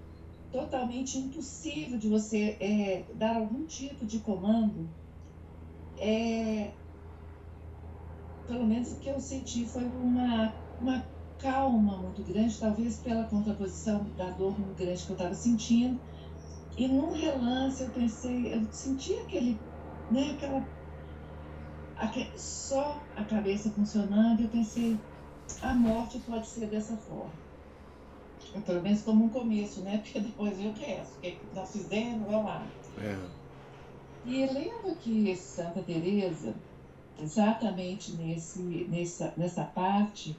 [0.51, 4.89] totalmente impossível de você é, dar algum tipo de comando.
[5.99, 6.73] É,
[8.45, 14.07] pelo menos o que eu senti foi uma, uma calma muito grande, talvez pela contraposição
[14.17, 16.01] da dor muito grande que eu estava sentindo.
[16.77, 19.59] E num relance eu pensei, eu senti aquele,
[20.11, 20.67] né, aquela,
[21.97, 24.99] aquele, só a cabeça funcionando, e eu pensei,
[25.63, 27.45] a morte pode ser dessa forma.
[28.67, 29.99] Pelo menos como um começo, né?
[30.03, 31.17] Porque depois eu resto.
[31.19, 32.67] O que nós fizemos, vai lá.
[32.99, 33.17] É.
[34.27, 36.55] E lendo aqui Santa Teresa,
[37.21, 40.37] exatamente nesse, nessa, nessa parte,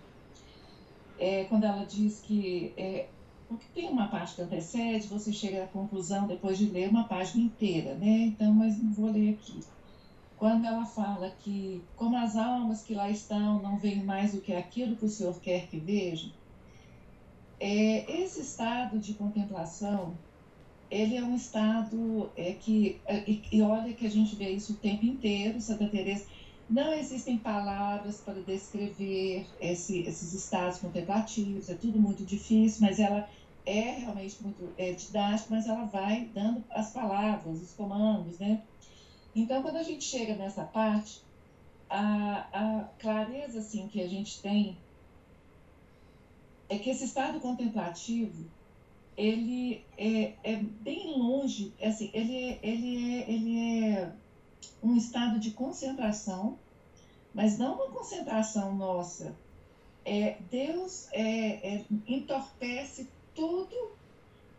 [1.20, 3.08] é, quando ela diz que é,
[3.48, 7.44] porque tem uma parte que antecede, você chega à conclusão depois de ler uma página
[7.44, 8.26] inteira, né?
[8.26, 9.60] Então, mas não vou ler aqui.
[10.38, 14.52] Quando ela fala que, como as almas que lá estão não veem mais do que
[14.54, 16.32] aquilo que o Senhor quer que vejam,
[17.60, 20.18] é, esse estado de contemplação,
[20.90, 24.74] ele é um estado é, que, é, e, e olha que a gente vê isso
[24.74, 26.26] o tempo inteiro, Santa Teresa
[26.70, 33.30] não existem palavras para descrever esse, esses estados contemplativos, é tudo muito difícil, mas ela
[33.66, 38.62] é realmente muito é, didática, mas ela vai dando as palavras, os comandos, né?
[39.36, 41.22] Então, quando a gente chega nessa parte,
[41.90, 44.78] a, a clareza assim, que a gente tem
[46.68, 48.46] é que esse estado contemplativo
[49.18, 54.12] ele é, é bem longe, é assim, ele, é, ele, é, ele é
[54.82, 56.58] um estado de concentração,
[57.34, 59.36] mas não uma concentração nossa.
[60.04, 63.92] É, Deus é, é, entorpece tudo,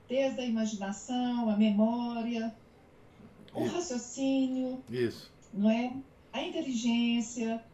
[0.09, 2.55] desde a imaginação, a memória,
[3.55, 3.75] o Isso.
[3.75, 5.31] raciocínio, Isso.
[5.53, 5.93] não é?
[6.33, 7.65] A inteligência.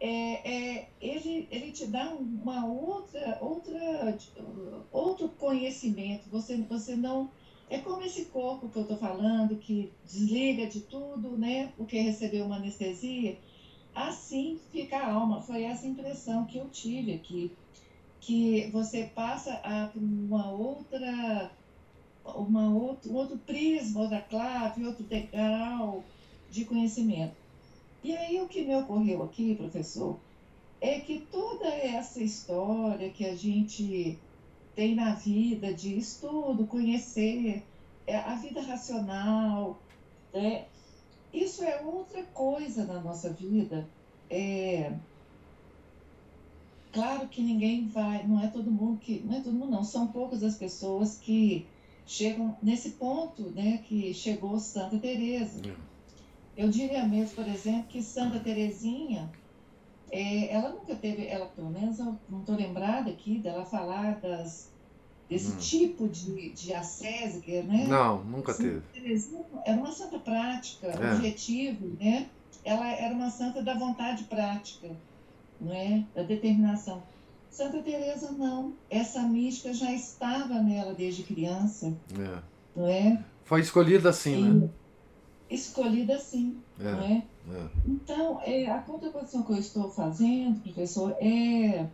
[0.00, 4.18] É, é, ele, ele te dá uma outra, outra,
[4.92, 6.28] outro conhecimento.
[6.28, 7.30] Você, você não
[7.70, 11.72] é como esse corpo que eu estou falando, que desliga de tudo, né?
[11.76, 13.38] Porque recebeu uma anestesia.
[13.94, 15.40] Assim fica a alma.
[15.40, 17.52] Foi essa impressão que eu tive aqui.
[18.20, 21.50] Que você passa a uma outra,
[22.24, 26.04] uma outro, um outro prisma, outra clave, outro degrau
[26.50, 27.34] de conhecimento.
[28.02, 30.18] E aí o que me ocorreu aqui, professor,
[30.80, 34.18] é que toda essa história que a gente
[34.74, 37.62] tem na vida de estudo, conhecer
[38.06, 39.78] é, a vida racional,
[40.32, 40.66] né?
[41.32, 43.88] isso é outra coisa na nossa vida.
[44.30, 44.92] É,
[46.92, 50.06] claro que ninguém vai, não é todo mundo que, não é todo mundo não, são
[50.06, 51.66] poucas as pessoas que
[52.06, 55.60] chegam nesse ponto, né, que chegou Santa Teresa.
[55.68, 55.94] É.
[56.56, 59.30] Eu diria mesmo, por exemplo, que Santa Teresinha,
[60.14, 64.70] é, ela nunca teve, ela pelo menos eu não estou lembrada aqui dela falar das,
[65.28, 65.56] desse hum.
[65.56, 67.86] tipo de, de ascese, né?
[67.88, 68.82] Não, nunca Santa teve.
[68.92, 71.14] Teresinha era uma santa prática, é.
[71.14, 72.28] objetivo, né?
[72.64, 74.88] Ela era uma santa da vontade prática,
[75.60, 76.04] não é?
[76.14, 77.02] Da determinação.
[77.50, 78.72] Santa Teresa não.
[78.88, 81.92] Essa mística já estava nela desde criança.
[82.16, 82.42] É.
[82.76, 83.20] Não é?
[83.44, 84.68] Foi escolhida assim, e, né?
[85.50, 86.82] Escolhida assim, é.
[86.84, 87.22] não é?
[87.86, 91.86] Então, é, a contemplação que eu estou fazendo, professor, é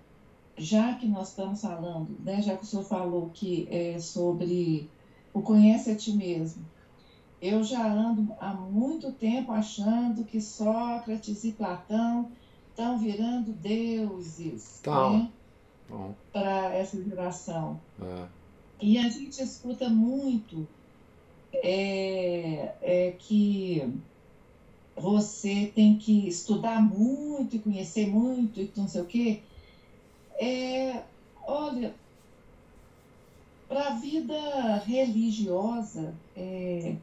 [0.56, 4.88] já que nós estamos falando, né, já que o senhor falou que é sobre
[5.32, 6.64] o conhece a ti mesmo,
[7.40, 12.30] eu já ando há muito tempo achando que Sócrates e Platão
[12.70, 14.80] estão virando deuses.
[14.82, 15.10] Tá.
[15.10, 15.30] Né?
[16.32, 17.80] para essa geração.
[18.00, 18.26] É.
[18.80, 20.66] E a gente escuta muito
[21.52, 24.00] é, é que
[24.96, 29.40] você tem que estudar muito e conhecer muito e não sei o quê.
[30.38, 31.02] É,
[31.46, 31.94] olha,
[33.68, 36.96] para a vida religiosa, é,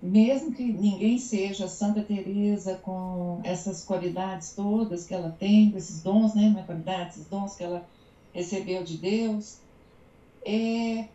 [0.00, 6.02] mesmo que ninguém seja Santa Teresa com essas qualidades todas que ela tem, com esses
[6.02, 7.86] dons, né, não é qualidades, esses dons que ela
[8.32, 9.58] recebeu de Deus.
[10.44, 11.08] É,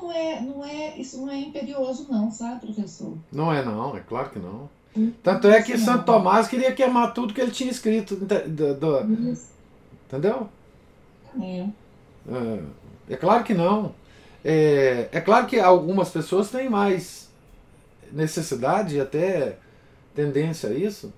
[0.00, 3.16] não é, não é, isso não é imperioso não, sabe, professor?
[3.30, 4.68] Não é não, é claro que não.
[4.96, 8.16] Hum, Tanto é que Santo Tomás queria queimar tudo que ele tinha escrito.
[8.16, 9.00] Do, do,
[10.06, 10.48] entendeu?
[11.40, 11.66] É.
[12.28, 12.60] é.
[13.10, 13.16] é.
[13.16, 13.94] claro que não.
[14.44, 17.28] É, é claro que algumas pessoas têm mais
[18.10, 19.58] necessidade e até
[20.14, 21.12] tendência a isso.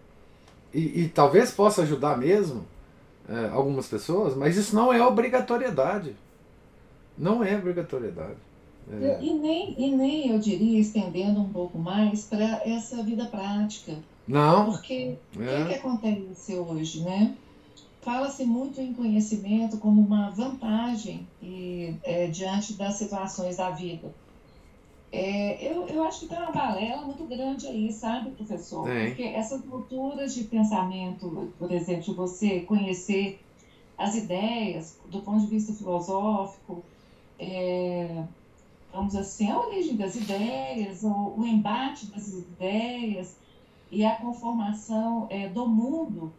[0.75, 2.67] E, e talvez possa ajudar mesmo
[3.29, 6.15] é, algumas pessoas, mas isso não é obrigatoriedade.
[7.17, 8.37] Não é obrigatoriedade.
[8.91, 9.19] É.
[9.23, 13.97] E, nem, e nem, eu diria, estendendo um pouco mais para essa vida prática.
[14.27, 14.71] Não.
[14.71, 15.57] Porque o é.
[15.57, 17.37] que, que acontece hoje, né?
[18.01, 24.13] Fala-se muito em conhecimento como uma vantagem e, é, diante das situações da vida.
[25.13, 28.91] É, eu, eu acho que tem uma balela muito grande aí, sabe, professor?
[28.91, 29.07] É.
[29.07, 33.39] Porque essas culturas de pensamento, por exemplo, você conhecer
[33.97, 36.83] as ideias do ponto de vista filosófico,
[37.39, 38.25] é,
[38.93, 43.37] vamos assim, a origem das ideias, o, o, embate das ideias
[43.91, 46.33] e a conformação é, do mundo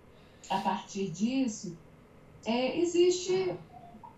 [0.49, 1.77] a partir disso,
[2.45, 3.55] é, existe,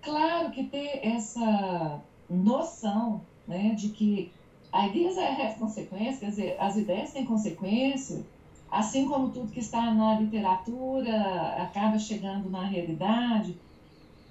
[0.02, 4.32] claro que ter essa noção né, de que
[4.72, 8.26] a ideia é consequência, quer dizer, as ideias têm consequência,
[8.70, 13.58] assim como tudo que está na literatura acaba chegando na realidade.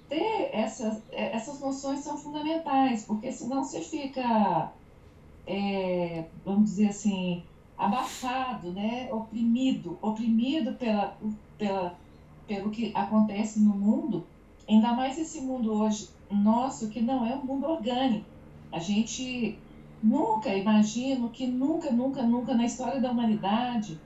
[0.09, 4.71] Ter essas, essas noções são fundamentais, porque senão você fica,
[5.47, 7.43] é, vamos dizer assim,
[7.77, 9.11] abafado, né?
[9.11, 11.17] oprimido, oprimido pela,
[11.57, 11.97] pela,
[12.47, 14.25] pelo que acontece no mundo,
[14.69, 18.25] ainda mais esse mundo hoje nosso, que não é um mundo orgânico.
[18.71, 19.57] A gente
[20.05, 23.99] Nunca, imagino que nunca, nunca, nunca na história da humanidade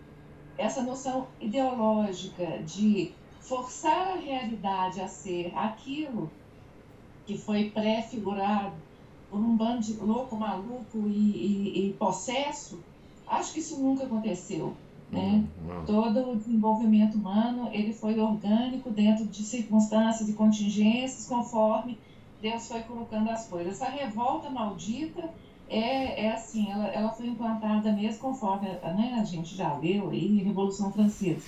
[0.58, 6.30] essa noção ideológica de forçar a realidade a ser aquilo
[7.26, 8.76] que foi pré-figurado
[9.30, 12.80] por um bando de louco, maluco e, e, e, possesso,
[13.28, 14.76] acho que isso nunca aconteceu.
[15.12, 15.44] Né?
[15.68, 15.86] Uhum.
[15.86, 21.98] Todo o desenvolvimento humano ele foi orgânico dentro de circunstâncias e contingências conforme
[22.42, 23.74] Deus foi colocando as coisas.
[23.74, 25.30] Essa revolta maldita
[25.68, 30.42] é, é assim, ela, ela foi implantada mesmo conforme né, a gente já leu aí,
[30.44, 31.46] Revolução Francesa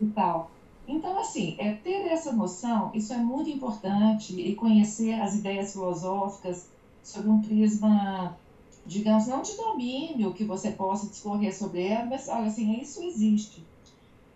[0.00, 0.50] e tal.
[0.90, 6.68] Então, assim, é, ter essa noção, isso é muito importante, e conhecer as ideias filosóficas
[7.00, 8.36] sobre um prisma,
[8.84, 13.62] digamos, não de domínio, que você possa discorrer sobre ela, mas, olha, assim, isso existe.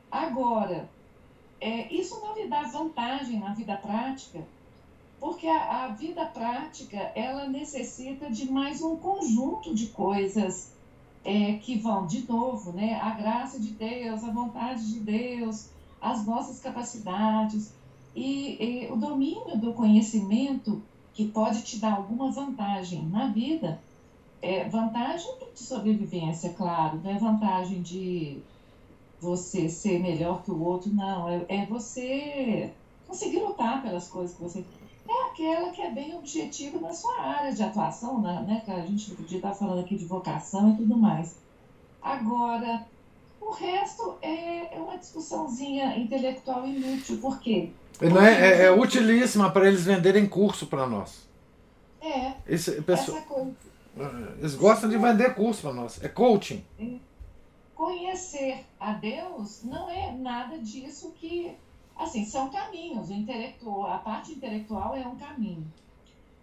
[0.09, 0.89] Agora,
[1.61, 4.47] é, isso não lhe dá vantagem na vida prática,
[5.19, 10.71] porque a, a, vida prática ela necessita de mais um conjunto de coisas
[11.25, 12.95] é, que vão de novo, né?
[13.01, 15.74] A graça de Deus, a vontade de Deus,
[16.05, 17.73] as nossas capacidades
[18.15, 20.83] e, e o domínio do conhecimento
[21.15, 23.81] que pode te dar alguma vantagem na vida,
[24.43, 28.39] é, vantagem de sobrevivência, claro, não é vantagem de
[29.19, 32.71] você ser melhor que o outro, não, é, é você
[33.09, 34.65] conseguir lutar pelas coisas que você
[35.09, 38.45] é aquela que é bem objetiva na sua área de atuação, né?
[38.47, 41.37] né que a gente podia estar falando aqui de vocação e tudo mais.
[42.03, 42.87] Agora,
[43.55, 47.19] resto é, é uma discussãozinha intelectual inútil.
[47.19, 47.71] Por quê?
[48.01, 51.29] Não é, é, é utilíssima para eles venderem curso para nós.
[52.01, 52.35] É.
[52.47, 53.55] Esse, pessoa, essa coisa.
[54.39, 56.03] Eles gostam de vender curso para nós.
[56.03, 56.65] É coaching.
[57.75, 61.53] Conhecer a Deus não é nada disso que.
[61.97, 63.09] Assim, são caminhos.
[63.09, 65.65] O intelectual, a parte intelectual é um caminho.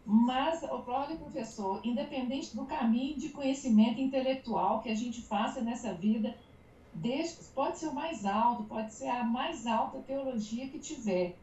[0.06, 5.94] Mas o próprio professor, independente do caminho de conhecimento intelectual que a gente faça nessa
[5.94, 6.34] vida,
[6.94, 11.36] deixa, pode ser o mais alto, pode ser a mais alta teologia que tiver.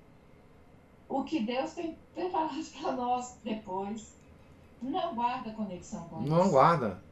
[1.09, 4.15] O que Deus tem preparado para nós depois
[4.81, 6.51] não guarda conexão com Não isso.
[6.51, 7.03] guarda.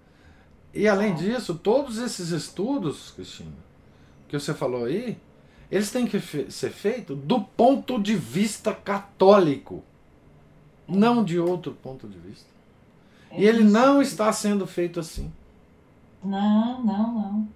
[0.73, 3.51] E além disso, todos esses estudos, Cristina,
[4.29, 5.19] que você falou aí,
[5.71, 9.83] eles têm que ser feitos do ponto de vista católico,
[10.87, 12.47] não de outro ponto de vista.
[13.31, 15.33] É e ele não está sendo feito assim.
[16.23, 17.49] Não, não, não.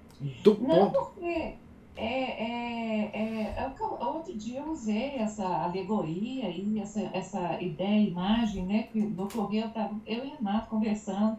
[0.43, 1.13] Do não, ponto...
[1.13, 1.55] porque
[1.97, 3.73] é, é, é, é,
[4.21, 8.83] outro dia eu usei essa alegoria aí, essa, essa ideia, imagem, né?
[8.85, 11.39] Que no ocorreu, eu, tava, eu e Renato conversando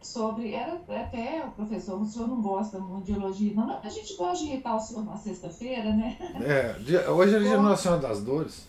[0.00, 0.52] sobre.
[0.54, 4.44] Era até o professor, o senhor não gosta muito de elogio, não, a gente gosta
[4.44, 6.16] de irritar o senhor na sexta-feira, né?
[6.40, 8.68] É, hoje é dia Nossa Senhora das Dores.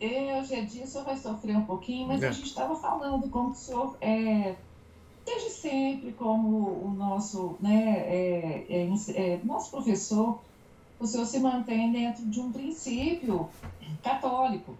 [0.00, 2.28] É, hoje é dia, o senhor vai sofrer um pouquinho, mas é.
[2.28, 4.54] a gente estava falando como o senhor é,
[5.26, 10.40] desde sempre como o nosso, né, é, é, é, nosso professor,
[11.00, 13.50] o senhor se mantém dentro de um princípio
[14.02, 14.78] católico.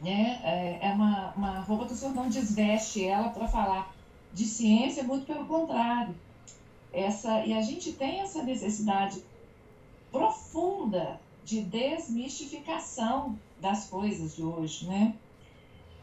[0.00, 0.38] Né?
[0.44, 3.94] É, é uma, uma roupa que o senhor não desveste ela para falar
[4.32, 6.14] de ciência, muito pelo contrário.
[6.92, 9.22] Essa, e a gente tem essa necessidade
[10.12, 15.14] profunda de desmistificação das coisas de hoje, né?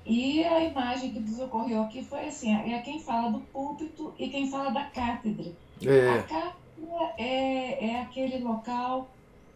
[0.06, 4.30] E a imagem que nos ocorreu aqui foi assim: é quem fala do púlpito e
[4.30, 5.52] quem fala da cátedra.
[5.82, 6.10] É.
[6.10, 9.08] A cátedra é, é aquele local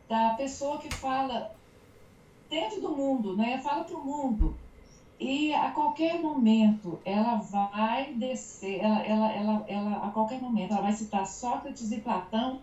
[0.08, 1.54] da pessoa que fala
[2.50, 3.60] dentro do mundo, né?
[3.60, 4.56] Fala para o mundo.
[5.20, 10.84] E a qualquer momento ela vai descer, ela, ela, ela, ela, a qualquer momento ela
[10.84, 12.62] vai citar Sócrates e Platão,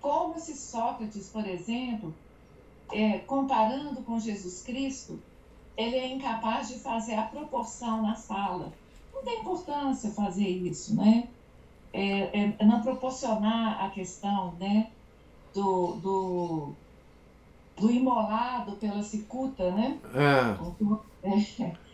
[0.00, 2.14] como se Sócrates, por exemplo,
[2.92, 5.20] é, comparando com Jesus Cristo,
[5.80, 8.72] ele é incapaz de fazer a proporção na fala.
[9.14, 11.28] Não tem importância fazer isso, né?
[11.92, 14.90] É, é não proporcionar a questão, né,
[15.52, 16.72] do, do,
[17.78, 19.98] do imolado pela cicuta, né?
[20.14, 20.56] É.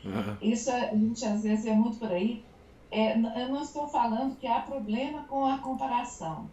[0.05, 0.37] é.
[0.43, 2.45] Isso a gente às vezes é muito por aí.
[2.91, 6.49] É, eu não estou falando que há problema com a comparação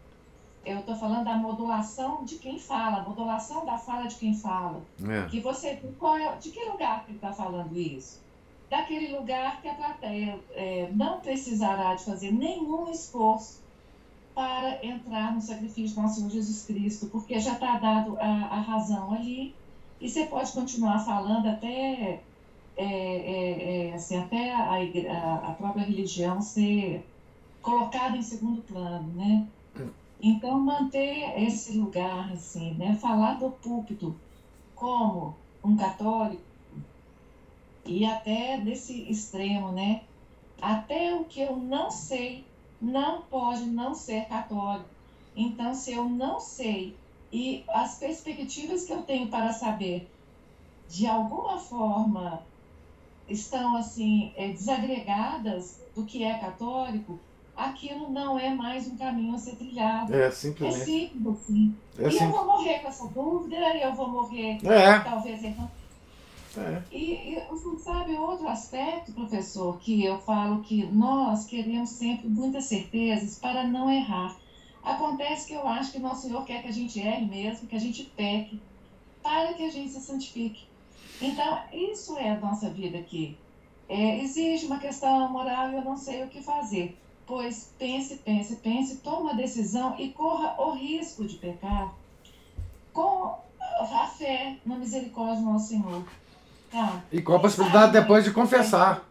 [0.66, 4.82] eu estou falando da modulação de quem fala, modulação da fala de quem fala.
[5.08, 5.30] É.
[5.30, 8.22] Que você, qual é, de que lugar que ele está falando isso?
[8.70, 13.62] Daquele lugar que a plateia é, não precisará de fazer nenhum esforço
[14.34, 18.62] para entrar no sacrifício do nosso Senhor Jesus Cristo, porque já está dado a, a,
[18.62, 19.54] razão ali,
[20.02, 22.22] e você pode continuar falando até,
[22.76, 27.06] é, é, é assim, até a, a própria religião ser
[27.62, 29.48] colocada em segundo plano, né?
[30.24, 32.96] Então, manter esse lugar, assim, né?
[32.96, 34.16] Falar do púlpito
[34.76, 36.42] como um católico
[37.86, 40.02] e até desse extremo, né?
[40.62, 42.44] Até o que eu não sei
[42.82, 44.90] não pode não ser católico.
[45.36, 46.96] Então, se eu não sei
[47.32, 50.08] e as perspectivas que eu tenho para saber
[50.88, 52.40] de alguma forma
[53.28, 57.20] estão assim é, desagregadas do que é católico,
[57.56, 60.14] aquilo não é mais um caminho a ser trilhado.
[60.14, 60.82] É, simplesmente.
[60.82, 61.76] É simples, assim.
[62.00, 65.00] É e eu vou morrer com essa dúvida, e eu vou morrer, é.
[65.00, 65.72] talvez errando.
[66.56, 66.82] É.
[66.92, 73.40] E, e sabe outro aspecto, professor, que eu falo que nós queremos sempre muitas certezas
[73.40, 74.36] para não errar.
[74.84, 77.80] Acontece que eu acho que nosso Senhor quer que a gente erre mesmo, que a
[77.80, 78.62] gente peque,
[79.22, 80.68] para que a gente se santifique.
[81.22, 83.38] Então, isso é a nossa vida aqui.
[83.88, 86.98] É, exige uma questão moral e eu não sei o que fazer.
[87.26, 91.94] Pois pense, pense, pense, toma a decisão e corra o risco de pecar
[92.92, 96.04] com a fé na misericórdia do nosso Senhor.
[96.72, 97.02] Tá?
[97.12, 99.08] E com a possibilidade depois de confessar.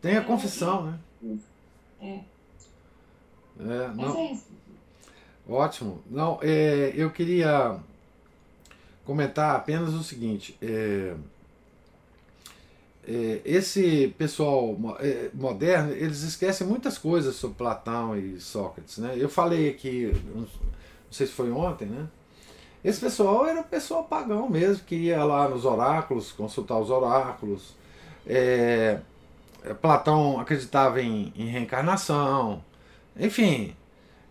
[0.00, 0.98] Tem a confissão, né?
[2.00, 2.18] É.
[3.60, 4.18] É, não.
[4.18, 4.46] é isso.
[5.48, 6.02] Ótimo.
[6.10, 7.78] Não, é, eu queria
[9.04, 10.56] comentar apenas o seguinte.
[10.60, 11.14] É,
[13.44, 19.14] esse pessoal é, moderno, eles esquecem muitas coisas sobre Platão e Sócrates, né?
[19.16, 20.46] Eu falei aqui, não
[21.10, 22.06] sei se foi ontem, né?
[22.84, 27.74] Esse pessoal era o pessoal pagão mesmo, que ia lá nos oráculos, consultar os oráculos.
[28.26, 28.98] É,
[29.80, 32.62] Platão acreditava em, em reencarnação,
[33.16, 33.76] enfim.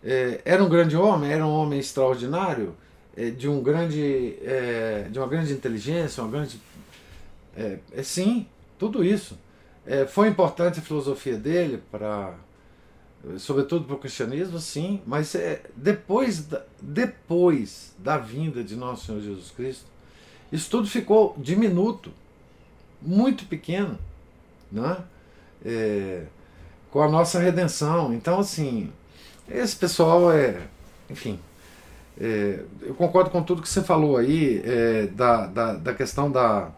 [0.04, 2.74] é, era um grande homem, era um homem extraordinário,
[3.16, 6.60] é, de um grande, é, de uma grande inteligência, uma grande,
[7.56, 8.46] é, é sim,
[8.82, 9.38] tudo isso.
[9.86, 12.34] É, foi importante a filosofia dele para,
[13.38, 19.20] sobretudo para o cristianismo, sim, mas é, depois, da, depois da vinda de nosso Senhor
[19.20, 19.84] Jesus Cristo,
[20.50, 22.10] isso tudo ficou diminuto,
[23.00, 23.96] muito pequeno,
[24.70, 24.96] né?
[25.64, 26.24] É,
[26.90, 28.12] com a nossa redenção.
[28.12, 28.92] Então, assim,
[29.48, 30.60] esse pessoal é,
[31.08, 31.38] enfim,
[32.20, 36.70] é, eu concordo com tudo que você falou aí é, da, da, da questão da,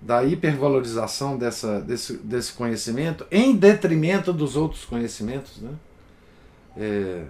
[0.00, 5.58] da hipervalorização dessa, desse, desse conhecimento em detrimento dos outros conhecimentos.
[5.58, 5.70] Né?
[6.76, 7.24] É,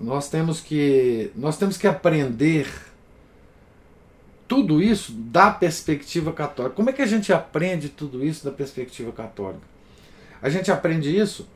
[0.00, 2.68] nós, temos que, nós temos que aprender
[4.46, 6.74] tudo isso da perspectiva católica.
[6.74, 9.66] Como é que a gente aprende tudo isso da perspectiva católica?
[10.40, 11.46] A gente aprende isso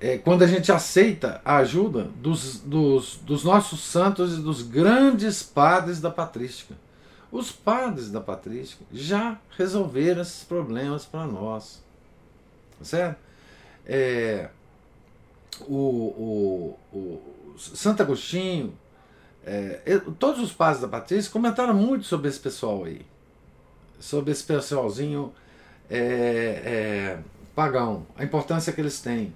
[0.00, 5.42] é, quando a gente aceita a ajuda dos, dos, dos nossos santos e dos grandes
[5.42, 6.74] padres da patrística.
[7.30, 11.82] Os padres da patrística já resolveram esses problemas para nós.
[12.78, 13.18] Tá certo?
[13.84, 14.48] É,
[15.66, 18.72] o, o, o Santo Agostinho,
[19.44, 23.04] é, todos os padres da patrística comentaram muito sobre esse pessoal aí.
[23.98, 25.32] Sobre esse pessoalzinho
[25.90, 27.18] é, é,
[27.54, 29.34] pagão, a importância que eles têm.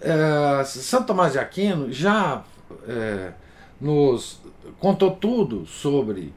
[0.00, 2.44] É, Santo Tomás de Aquino já
[2.86, 3.32] é,
[3.80, 4.40] nos
[4.78, 6.32] contou tudo sobre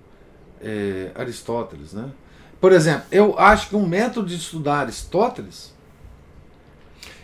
[0.63, 1.93] é, Aristóteles.
[1.93, 2.09] Né?
[2.59, 5.73] Por exemplo, eu acho que um método de estudar Aristóteles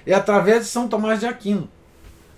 [0.06, 1.70] é através de São Tomás de Aquino.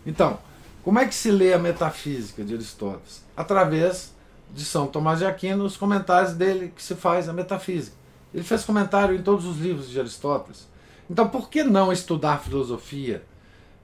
[0.05, 0.39] Então,
[0.83, 3.23] como é que se lê a metafísica de Aristóteles?
[3.37, 4.13] Através
[4.53, 7.95] de São Tomás de Aquino, os comentários dele que se faz a metafísica.
[8.33, 10.67] Ele fez comentário em todos os livros de Aristóteles.
[11.09, 13.23] Então, por que não estudar filosofia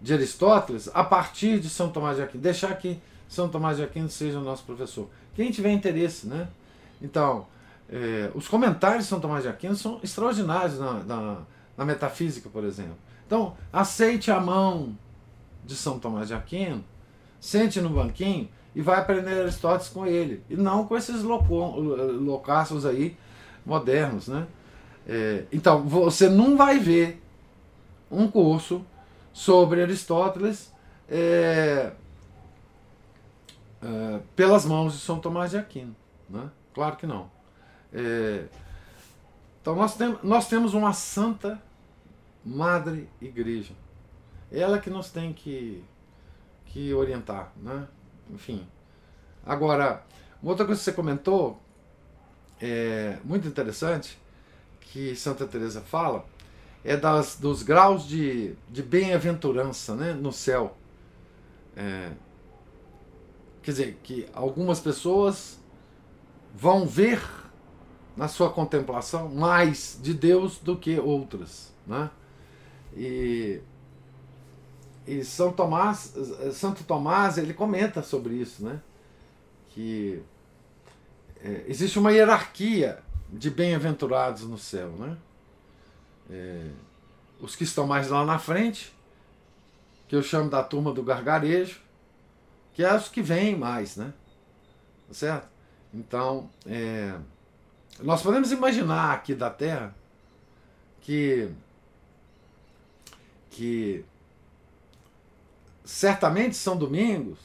[0.02, 2.44] de Aristóteles a partir de São Tomás de Aquino?
[2.44, 5.08] Deixar que São Tomás de Aquino seja o nosso professor.
[5.36, 6.48] Quem tiver interesse, né?
[7.06, 7.46] Então,
[7.88, 11.38] é, os comentários de São Tomás de Aquino são extraordinários na, na,
[11.78, 12.98] na metafísica, por exemplo.
[13.28, 14.98] Então, aceite a mão
[15.64, 16.84] de São Tomás de Aquino,
[17.40, 20.44] sente no banquinho e vai aprender Aristóteles com ele.
[20.50, 23.16] E não com esses loucaços aí
[23.66, 24.48] modernos, né?
[25.08, 27.22] É, então, você não vai ver
[28.10, 28.84] um curso
[29.32, 30.74] sobre Aristóteles
[31.08, 31.92] é,
[33.82, 35.96] é, pelas mãos de São Tomás de Aquino.
[36.28, 36.50] Né?
[36.76, 37.32] Claro que não.
[37.94, 38.46] É,
[39.62, 41.60] então, nós, tem, nós temos uma santa
[42.46, 43.74] madre igreja.
[44.52, 45.82] Ela que nos tem que,
[46.66, 47.54] que orientar.
[47.56, 47.88] Né?
[48.30, 48.68] Enfim.
[49.46, 50.04] Agora,
[50.44, 51.60] uma outra coisa que você comentou,
[52.62, 54.20] é muito interessante,
[54.82, 56.26] que Santa Teresa fala
[56.84, 60.76] é das, dos graus de, de bem-aventurança né, no céu.
[61.76, 62.12] É,
[63.64, 65.60] quer dizer, que algumas pessoas
[66.56, 67.22] vão ver
[68.16, 71.74] na sua contemplação mais de Deus do que outras.
[71.86, 72.10] Né?
[72.96, 73.62] E,
[75.06, 76.14] e São Tomás,
[76.54, 78.80] Santo Tomás ele comenta sobre isso, né?
[79.70, 80.24] que
[81.44, 85.18] é, existe uma hierarquia de bem-aventurados no céu, né?
[86.30, 86.70] É,
[87.42, 88.96] os que estão mais lá na frente,
[90.08, 91.82] que eu chamo da turma do gargarejo,
[92.74, 94.14] que é os que vêm mais, né?
[95.12, 95.55] Certo?
[95.96, 97.16] Então, é,
[98.02, 99.96] nós podemos imaginar aqui da Terra
[101.02, 101.50] que,
[103.50, 104.04] que
[105.86, 107.40] certamente São Domingos,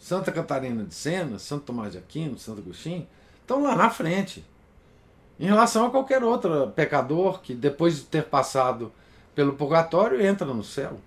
[0.00, 3.06] Santa Catarina de Sena, Santo Tomás de Aquino, Santo Agostinho,
[3.40, 4.44] estão lá na frente.
[5.38, 8.92] Em relação a qualquer outro pecador que, depois de ter passado
[9.32, 10.98] pelo purgatório, entra no céu.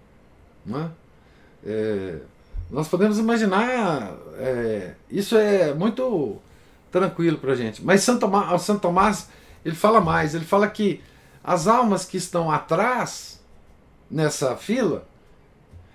[0.65, 0.89] Né?
[1.65, 2.19] É,
[2.71, 6.41] nós podemos imaginar, é, isso é muito
[6.95, 7.83] tranquilo para a gente.
[7.83, 9.29] Mas Santo Tomás, Santo Tomás,
[9.65, 11.01] ele fala mais, ele fala que
[11.43, 13.43] as almas que estão atrás,
[14.09, 15.05] nessa fila,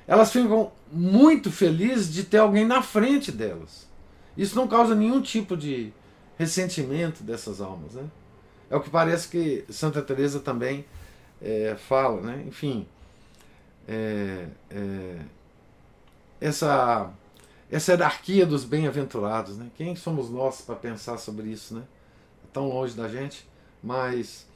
[0.07, 3.89] elas ficam muito felizes de ter alguém na frente delas.
[4.37, 5.91] Isso não causa nenhum tipo de
[6.37, 7.95] ressentimento dessas almas.
[7.95, 8.05] Né?
[8.69, 10.85] É o que parece que Santa Teresa também
[11.41, 12.45] é, fala, né?
[12.47, 12.87] Enfim,
[13.89, 15.17] é, é,
[16.41, 17.11] essa
[17.71, 19.69] essa hierarquia dos bem-aventurados, né?
[19.77, 21.83] Quem somos nós para pensar sobre isso, né?
[22.53, 23.49] Tão longe da gente,
[23.83, 24.47] mas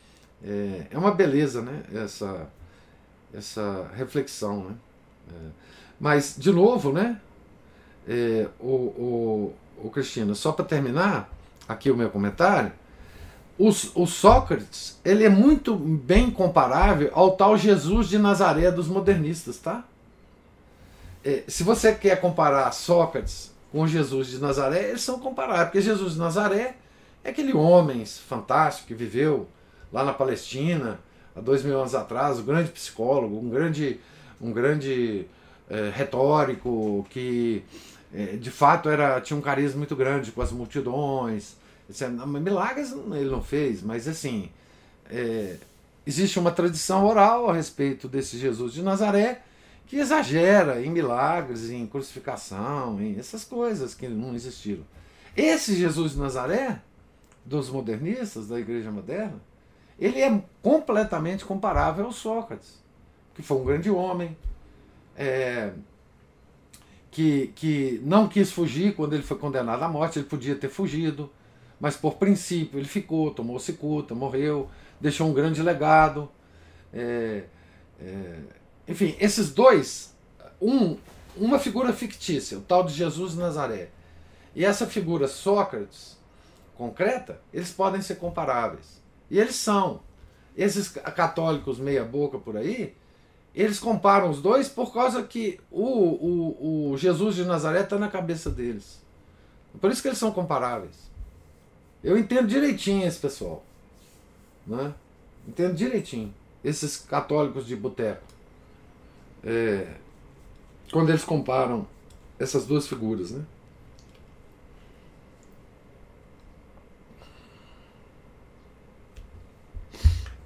[0.42, 1.82] é, é uma beleza, né?
[1.94, 2.48] Essa
[3.32, 4.74] essa reflexão, né?
[5.28, 5.48] É,
[5.98, 7.20] mas de novo, né?
[8.06, 11.32] É, o, o, o Cristina, só para terminar
[11.68, 12.72] aqui o meu comentário,
[13.58, 19.58] o, o, Sócrates ele é muito bem comparável ao tal Jesus de Nazaré dos modernistas,
[19.58, 19.84] tá?
[21.24, 26.12] É, se você quer comparar Sócrates com Jesus de Nazaré, eles são comparáveis, porque Jesus
[26.12, 26.76] de Nazaré
[27.24, 29.48] é aquele homem fantástico que viveu
[29.92, 31.00] lá na Palestina
[31.34, 33.98] há dois mil anos atrás, um grande psicólogo, um grande,
[34.40, 35.26] um grande
[35.68, 37.64] é, retórico que
[38.14, 41.56] é, de fato era tinha um carisma muito grande com as multidões.
[42.40, 44.50] Milagres ele não fez, mas assim
[45.10, 45.56] é,
[46.06, 49.42] existe uma tradição oral a respeito desse Jesus de Nazaré
[49.86, 54.84] que exagera em milagres, em crucificação, em essas coisas que não existiram.
[55.36, 56.80] Esse Jesus de Nazaré,
[57.44, 59.40] dos modernistas, da igreja moderna,
[59.98, 62.82] ele é completamente comparável ao Sócrates,
[63.34, 64.36] que foi um grande homem,
[65.16, 65.72] é,
[67.10, 71.30] que, que não quis fugir quando ele foi condenado à morte, ele podia ter fugido,
[71.78, 74.68] mas por princípio ele ficou, tomou cicuta, morreu,
[75.00, 76.28] deixou um grande legado.
[76.92, 77.44] É,
[78.00, 78.38] é,
[78.86, 80.14] enfim, esses dois,
[80.60, 80.96] um,
[81.36, 83.88] uma figura fictícia, o tal de Jesus de Nazaré,
[84.54, 86.16] e essa figura Sócrates,
[86.76, 89.02] concreta, eles podem ser comparáveis.
[89.30, 90.00] E eles são.
[90.56, 92.94] Esses católicos meia-boca por aí,
[93.54, 98.08] eles comparam os dois por causa que o, o, o Jesus de Nazaré está na
[98.08, 99.02] cabeça deles.
[99.80, 101.10] Por isso que eles são comparáveis.
[102.02, 103.64] Eu entendo direitinho esse pessoal.
[104.64, 104.94] Né?
[105.48, 106.32] Entendo direitinho.
[106.62, 108.33] Esses católicos de boteco
[109.44, 109.86] é,
[110.90, 111.86] quando eles comparam
[112.38, 113.30] essas duas figuras.
[113.30, 113.44] Né?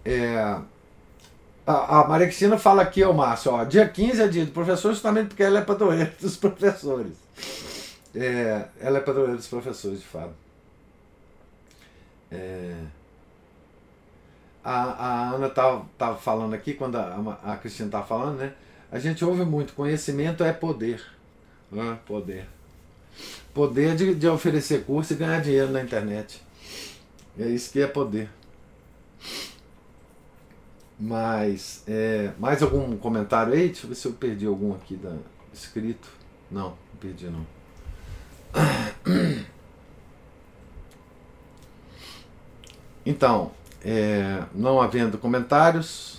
[0.05, 0.59] É,
[1.67, 4.93] a, a Maria Cristina fala aqui, ó, Márcio, ó, dia 15 é dia do professor,
[4.93, 7.13] justamente porque ela é padroeira dos professores.
[8.15, 10.33] É, ela é padroeira dos professores, de fato.
[12.31, 12.75] É,
[14.65, 18.55] a, a Ana tava falando aqui, quando a, a Cristina estava falando, né?
[18.91, 21.03] A gente ouve muito, conhecimento é poder.
[22.07, 22.47] Poder.
[23.53, 26.43] Poder de, de oferecer curso e ganhar dinheiro na internet.
[27.39, 28.30] É isso que é poder.
[30.99, 33.66] Mas, é, mais algum comentário aí?
[33.66, 35.14] Deixa eu ver se eu perdi algum aqui da,
[35.53, 36.09] escrito.
[36.51, 37.47] Não, não perdi não.
[43.07, 46.18] Então, é, não havendo comentários,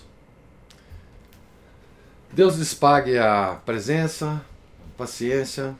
[2.31, 4.39] Deus lhes pague a presença,
[4.87, 5.75] a paciência,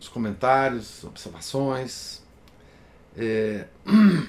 [0.00, 2.22] os comentários, observações.
[3.16, 3.66] É...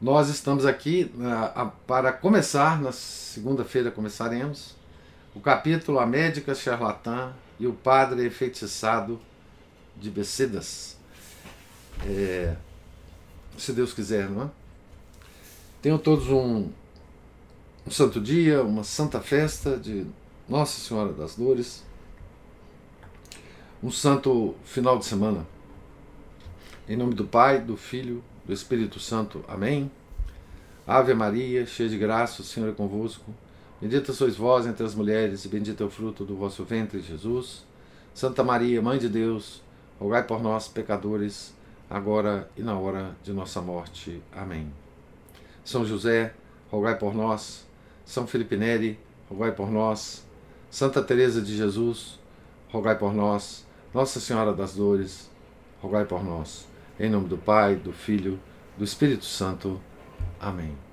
[0.00, 4.76] Nós estamos aqui uh, para começar, na segunda-feira começaremos,
[5.34, 9.18] o capítulo A Médica Charlatã e o Padre Enfeitiçado
[9.96, 10.98] de Becedas.
[12.06, 12.54] É...
[13.56, 14.50] Se Deus quiser, não é?
[15.80, 16.70] Tenham todos um
[17.86, 20.06] um santo dia, uma santa festa de
[20.48, 21.84] Nossa Senhora das Dores,
[23.82, 25.46] um santo final de semana.
[26.88, 29.44] Em nome do Pai, do Filho, do Espírito Santo.
[29.46, 29.90] Amém.
[30.86, 33.34] Ave Maria, cheia de graça, o Senhor é convosco.
[33.80, 37.66] Bendita sois vós entre as mulheres, e bendito é o fruto do vosso ventre, Jesus.
[38.14, 39.62] Santa Maria, Mãe de Deus,
[40.00, 41.54] rogai por nós, pecadores,
[41.90, 44.22] agora e na hora de nossa morte.
[44.32, 44.72] Amém.
[45.62, 46.32] São José,
[46.70, 47.63] rogai por nós
[48.04, 48.98] são Felipe Neri,
[49.28, 50.24] rogai por nós.
[50.70, 52.18] Santa Teresa de Jesus,
[52.68, 53.66] rogai por nós.
[53.92, 55.30] Nossa Senhora das Dores,
[55.80, 56.66] rogai por nós.
[56.98, 58.40] Em nome do Pai, do Filho,
[58.76, 59.80] do Espírito Santo.
[60.40, 60.83] Amém.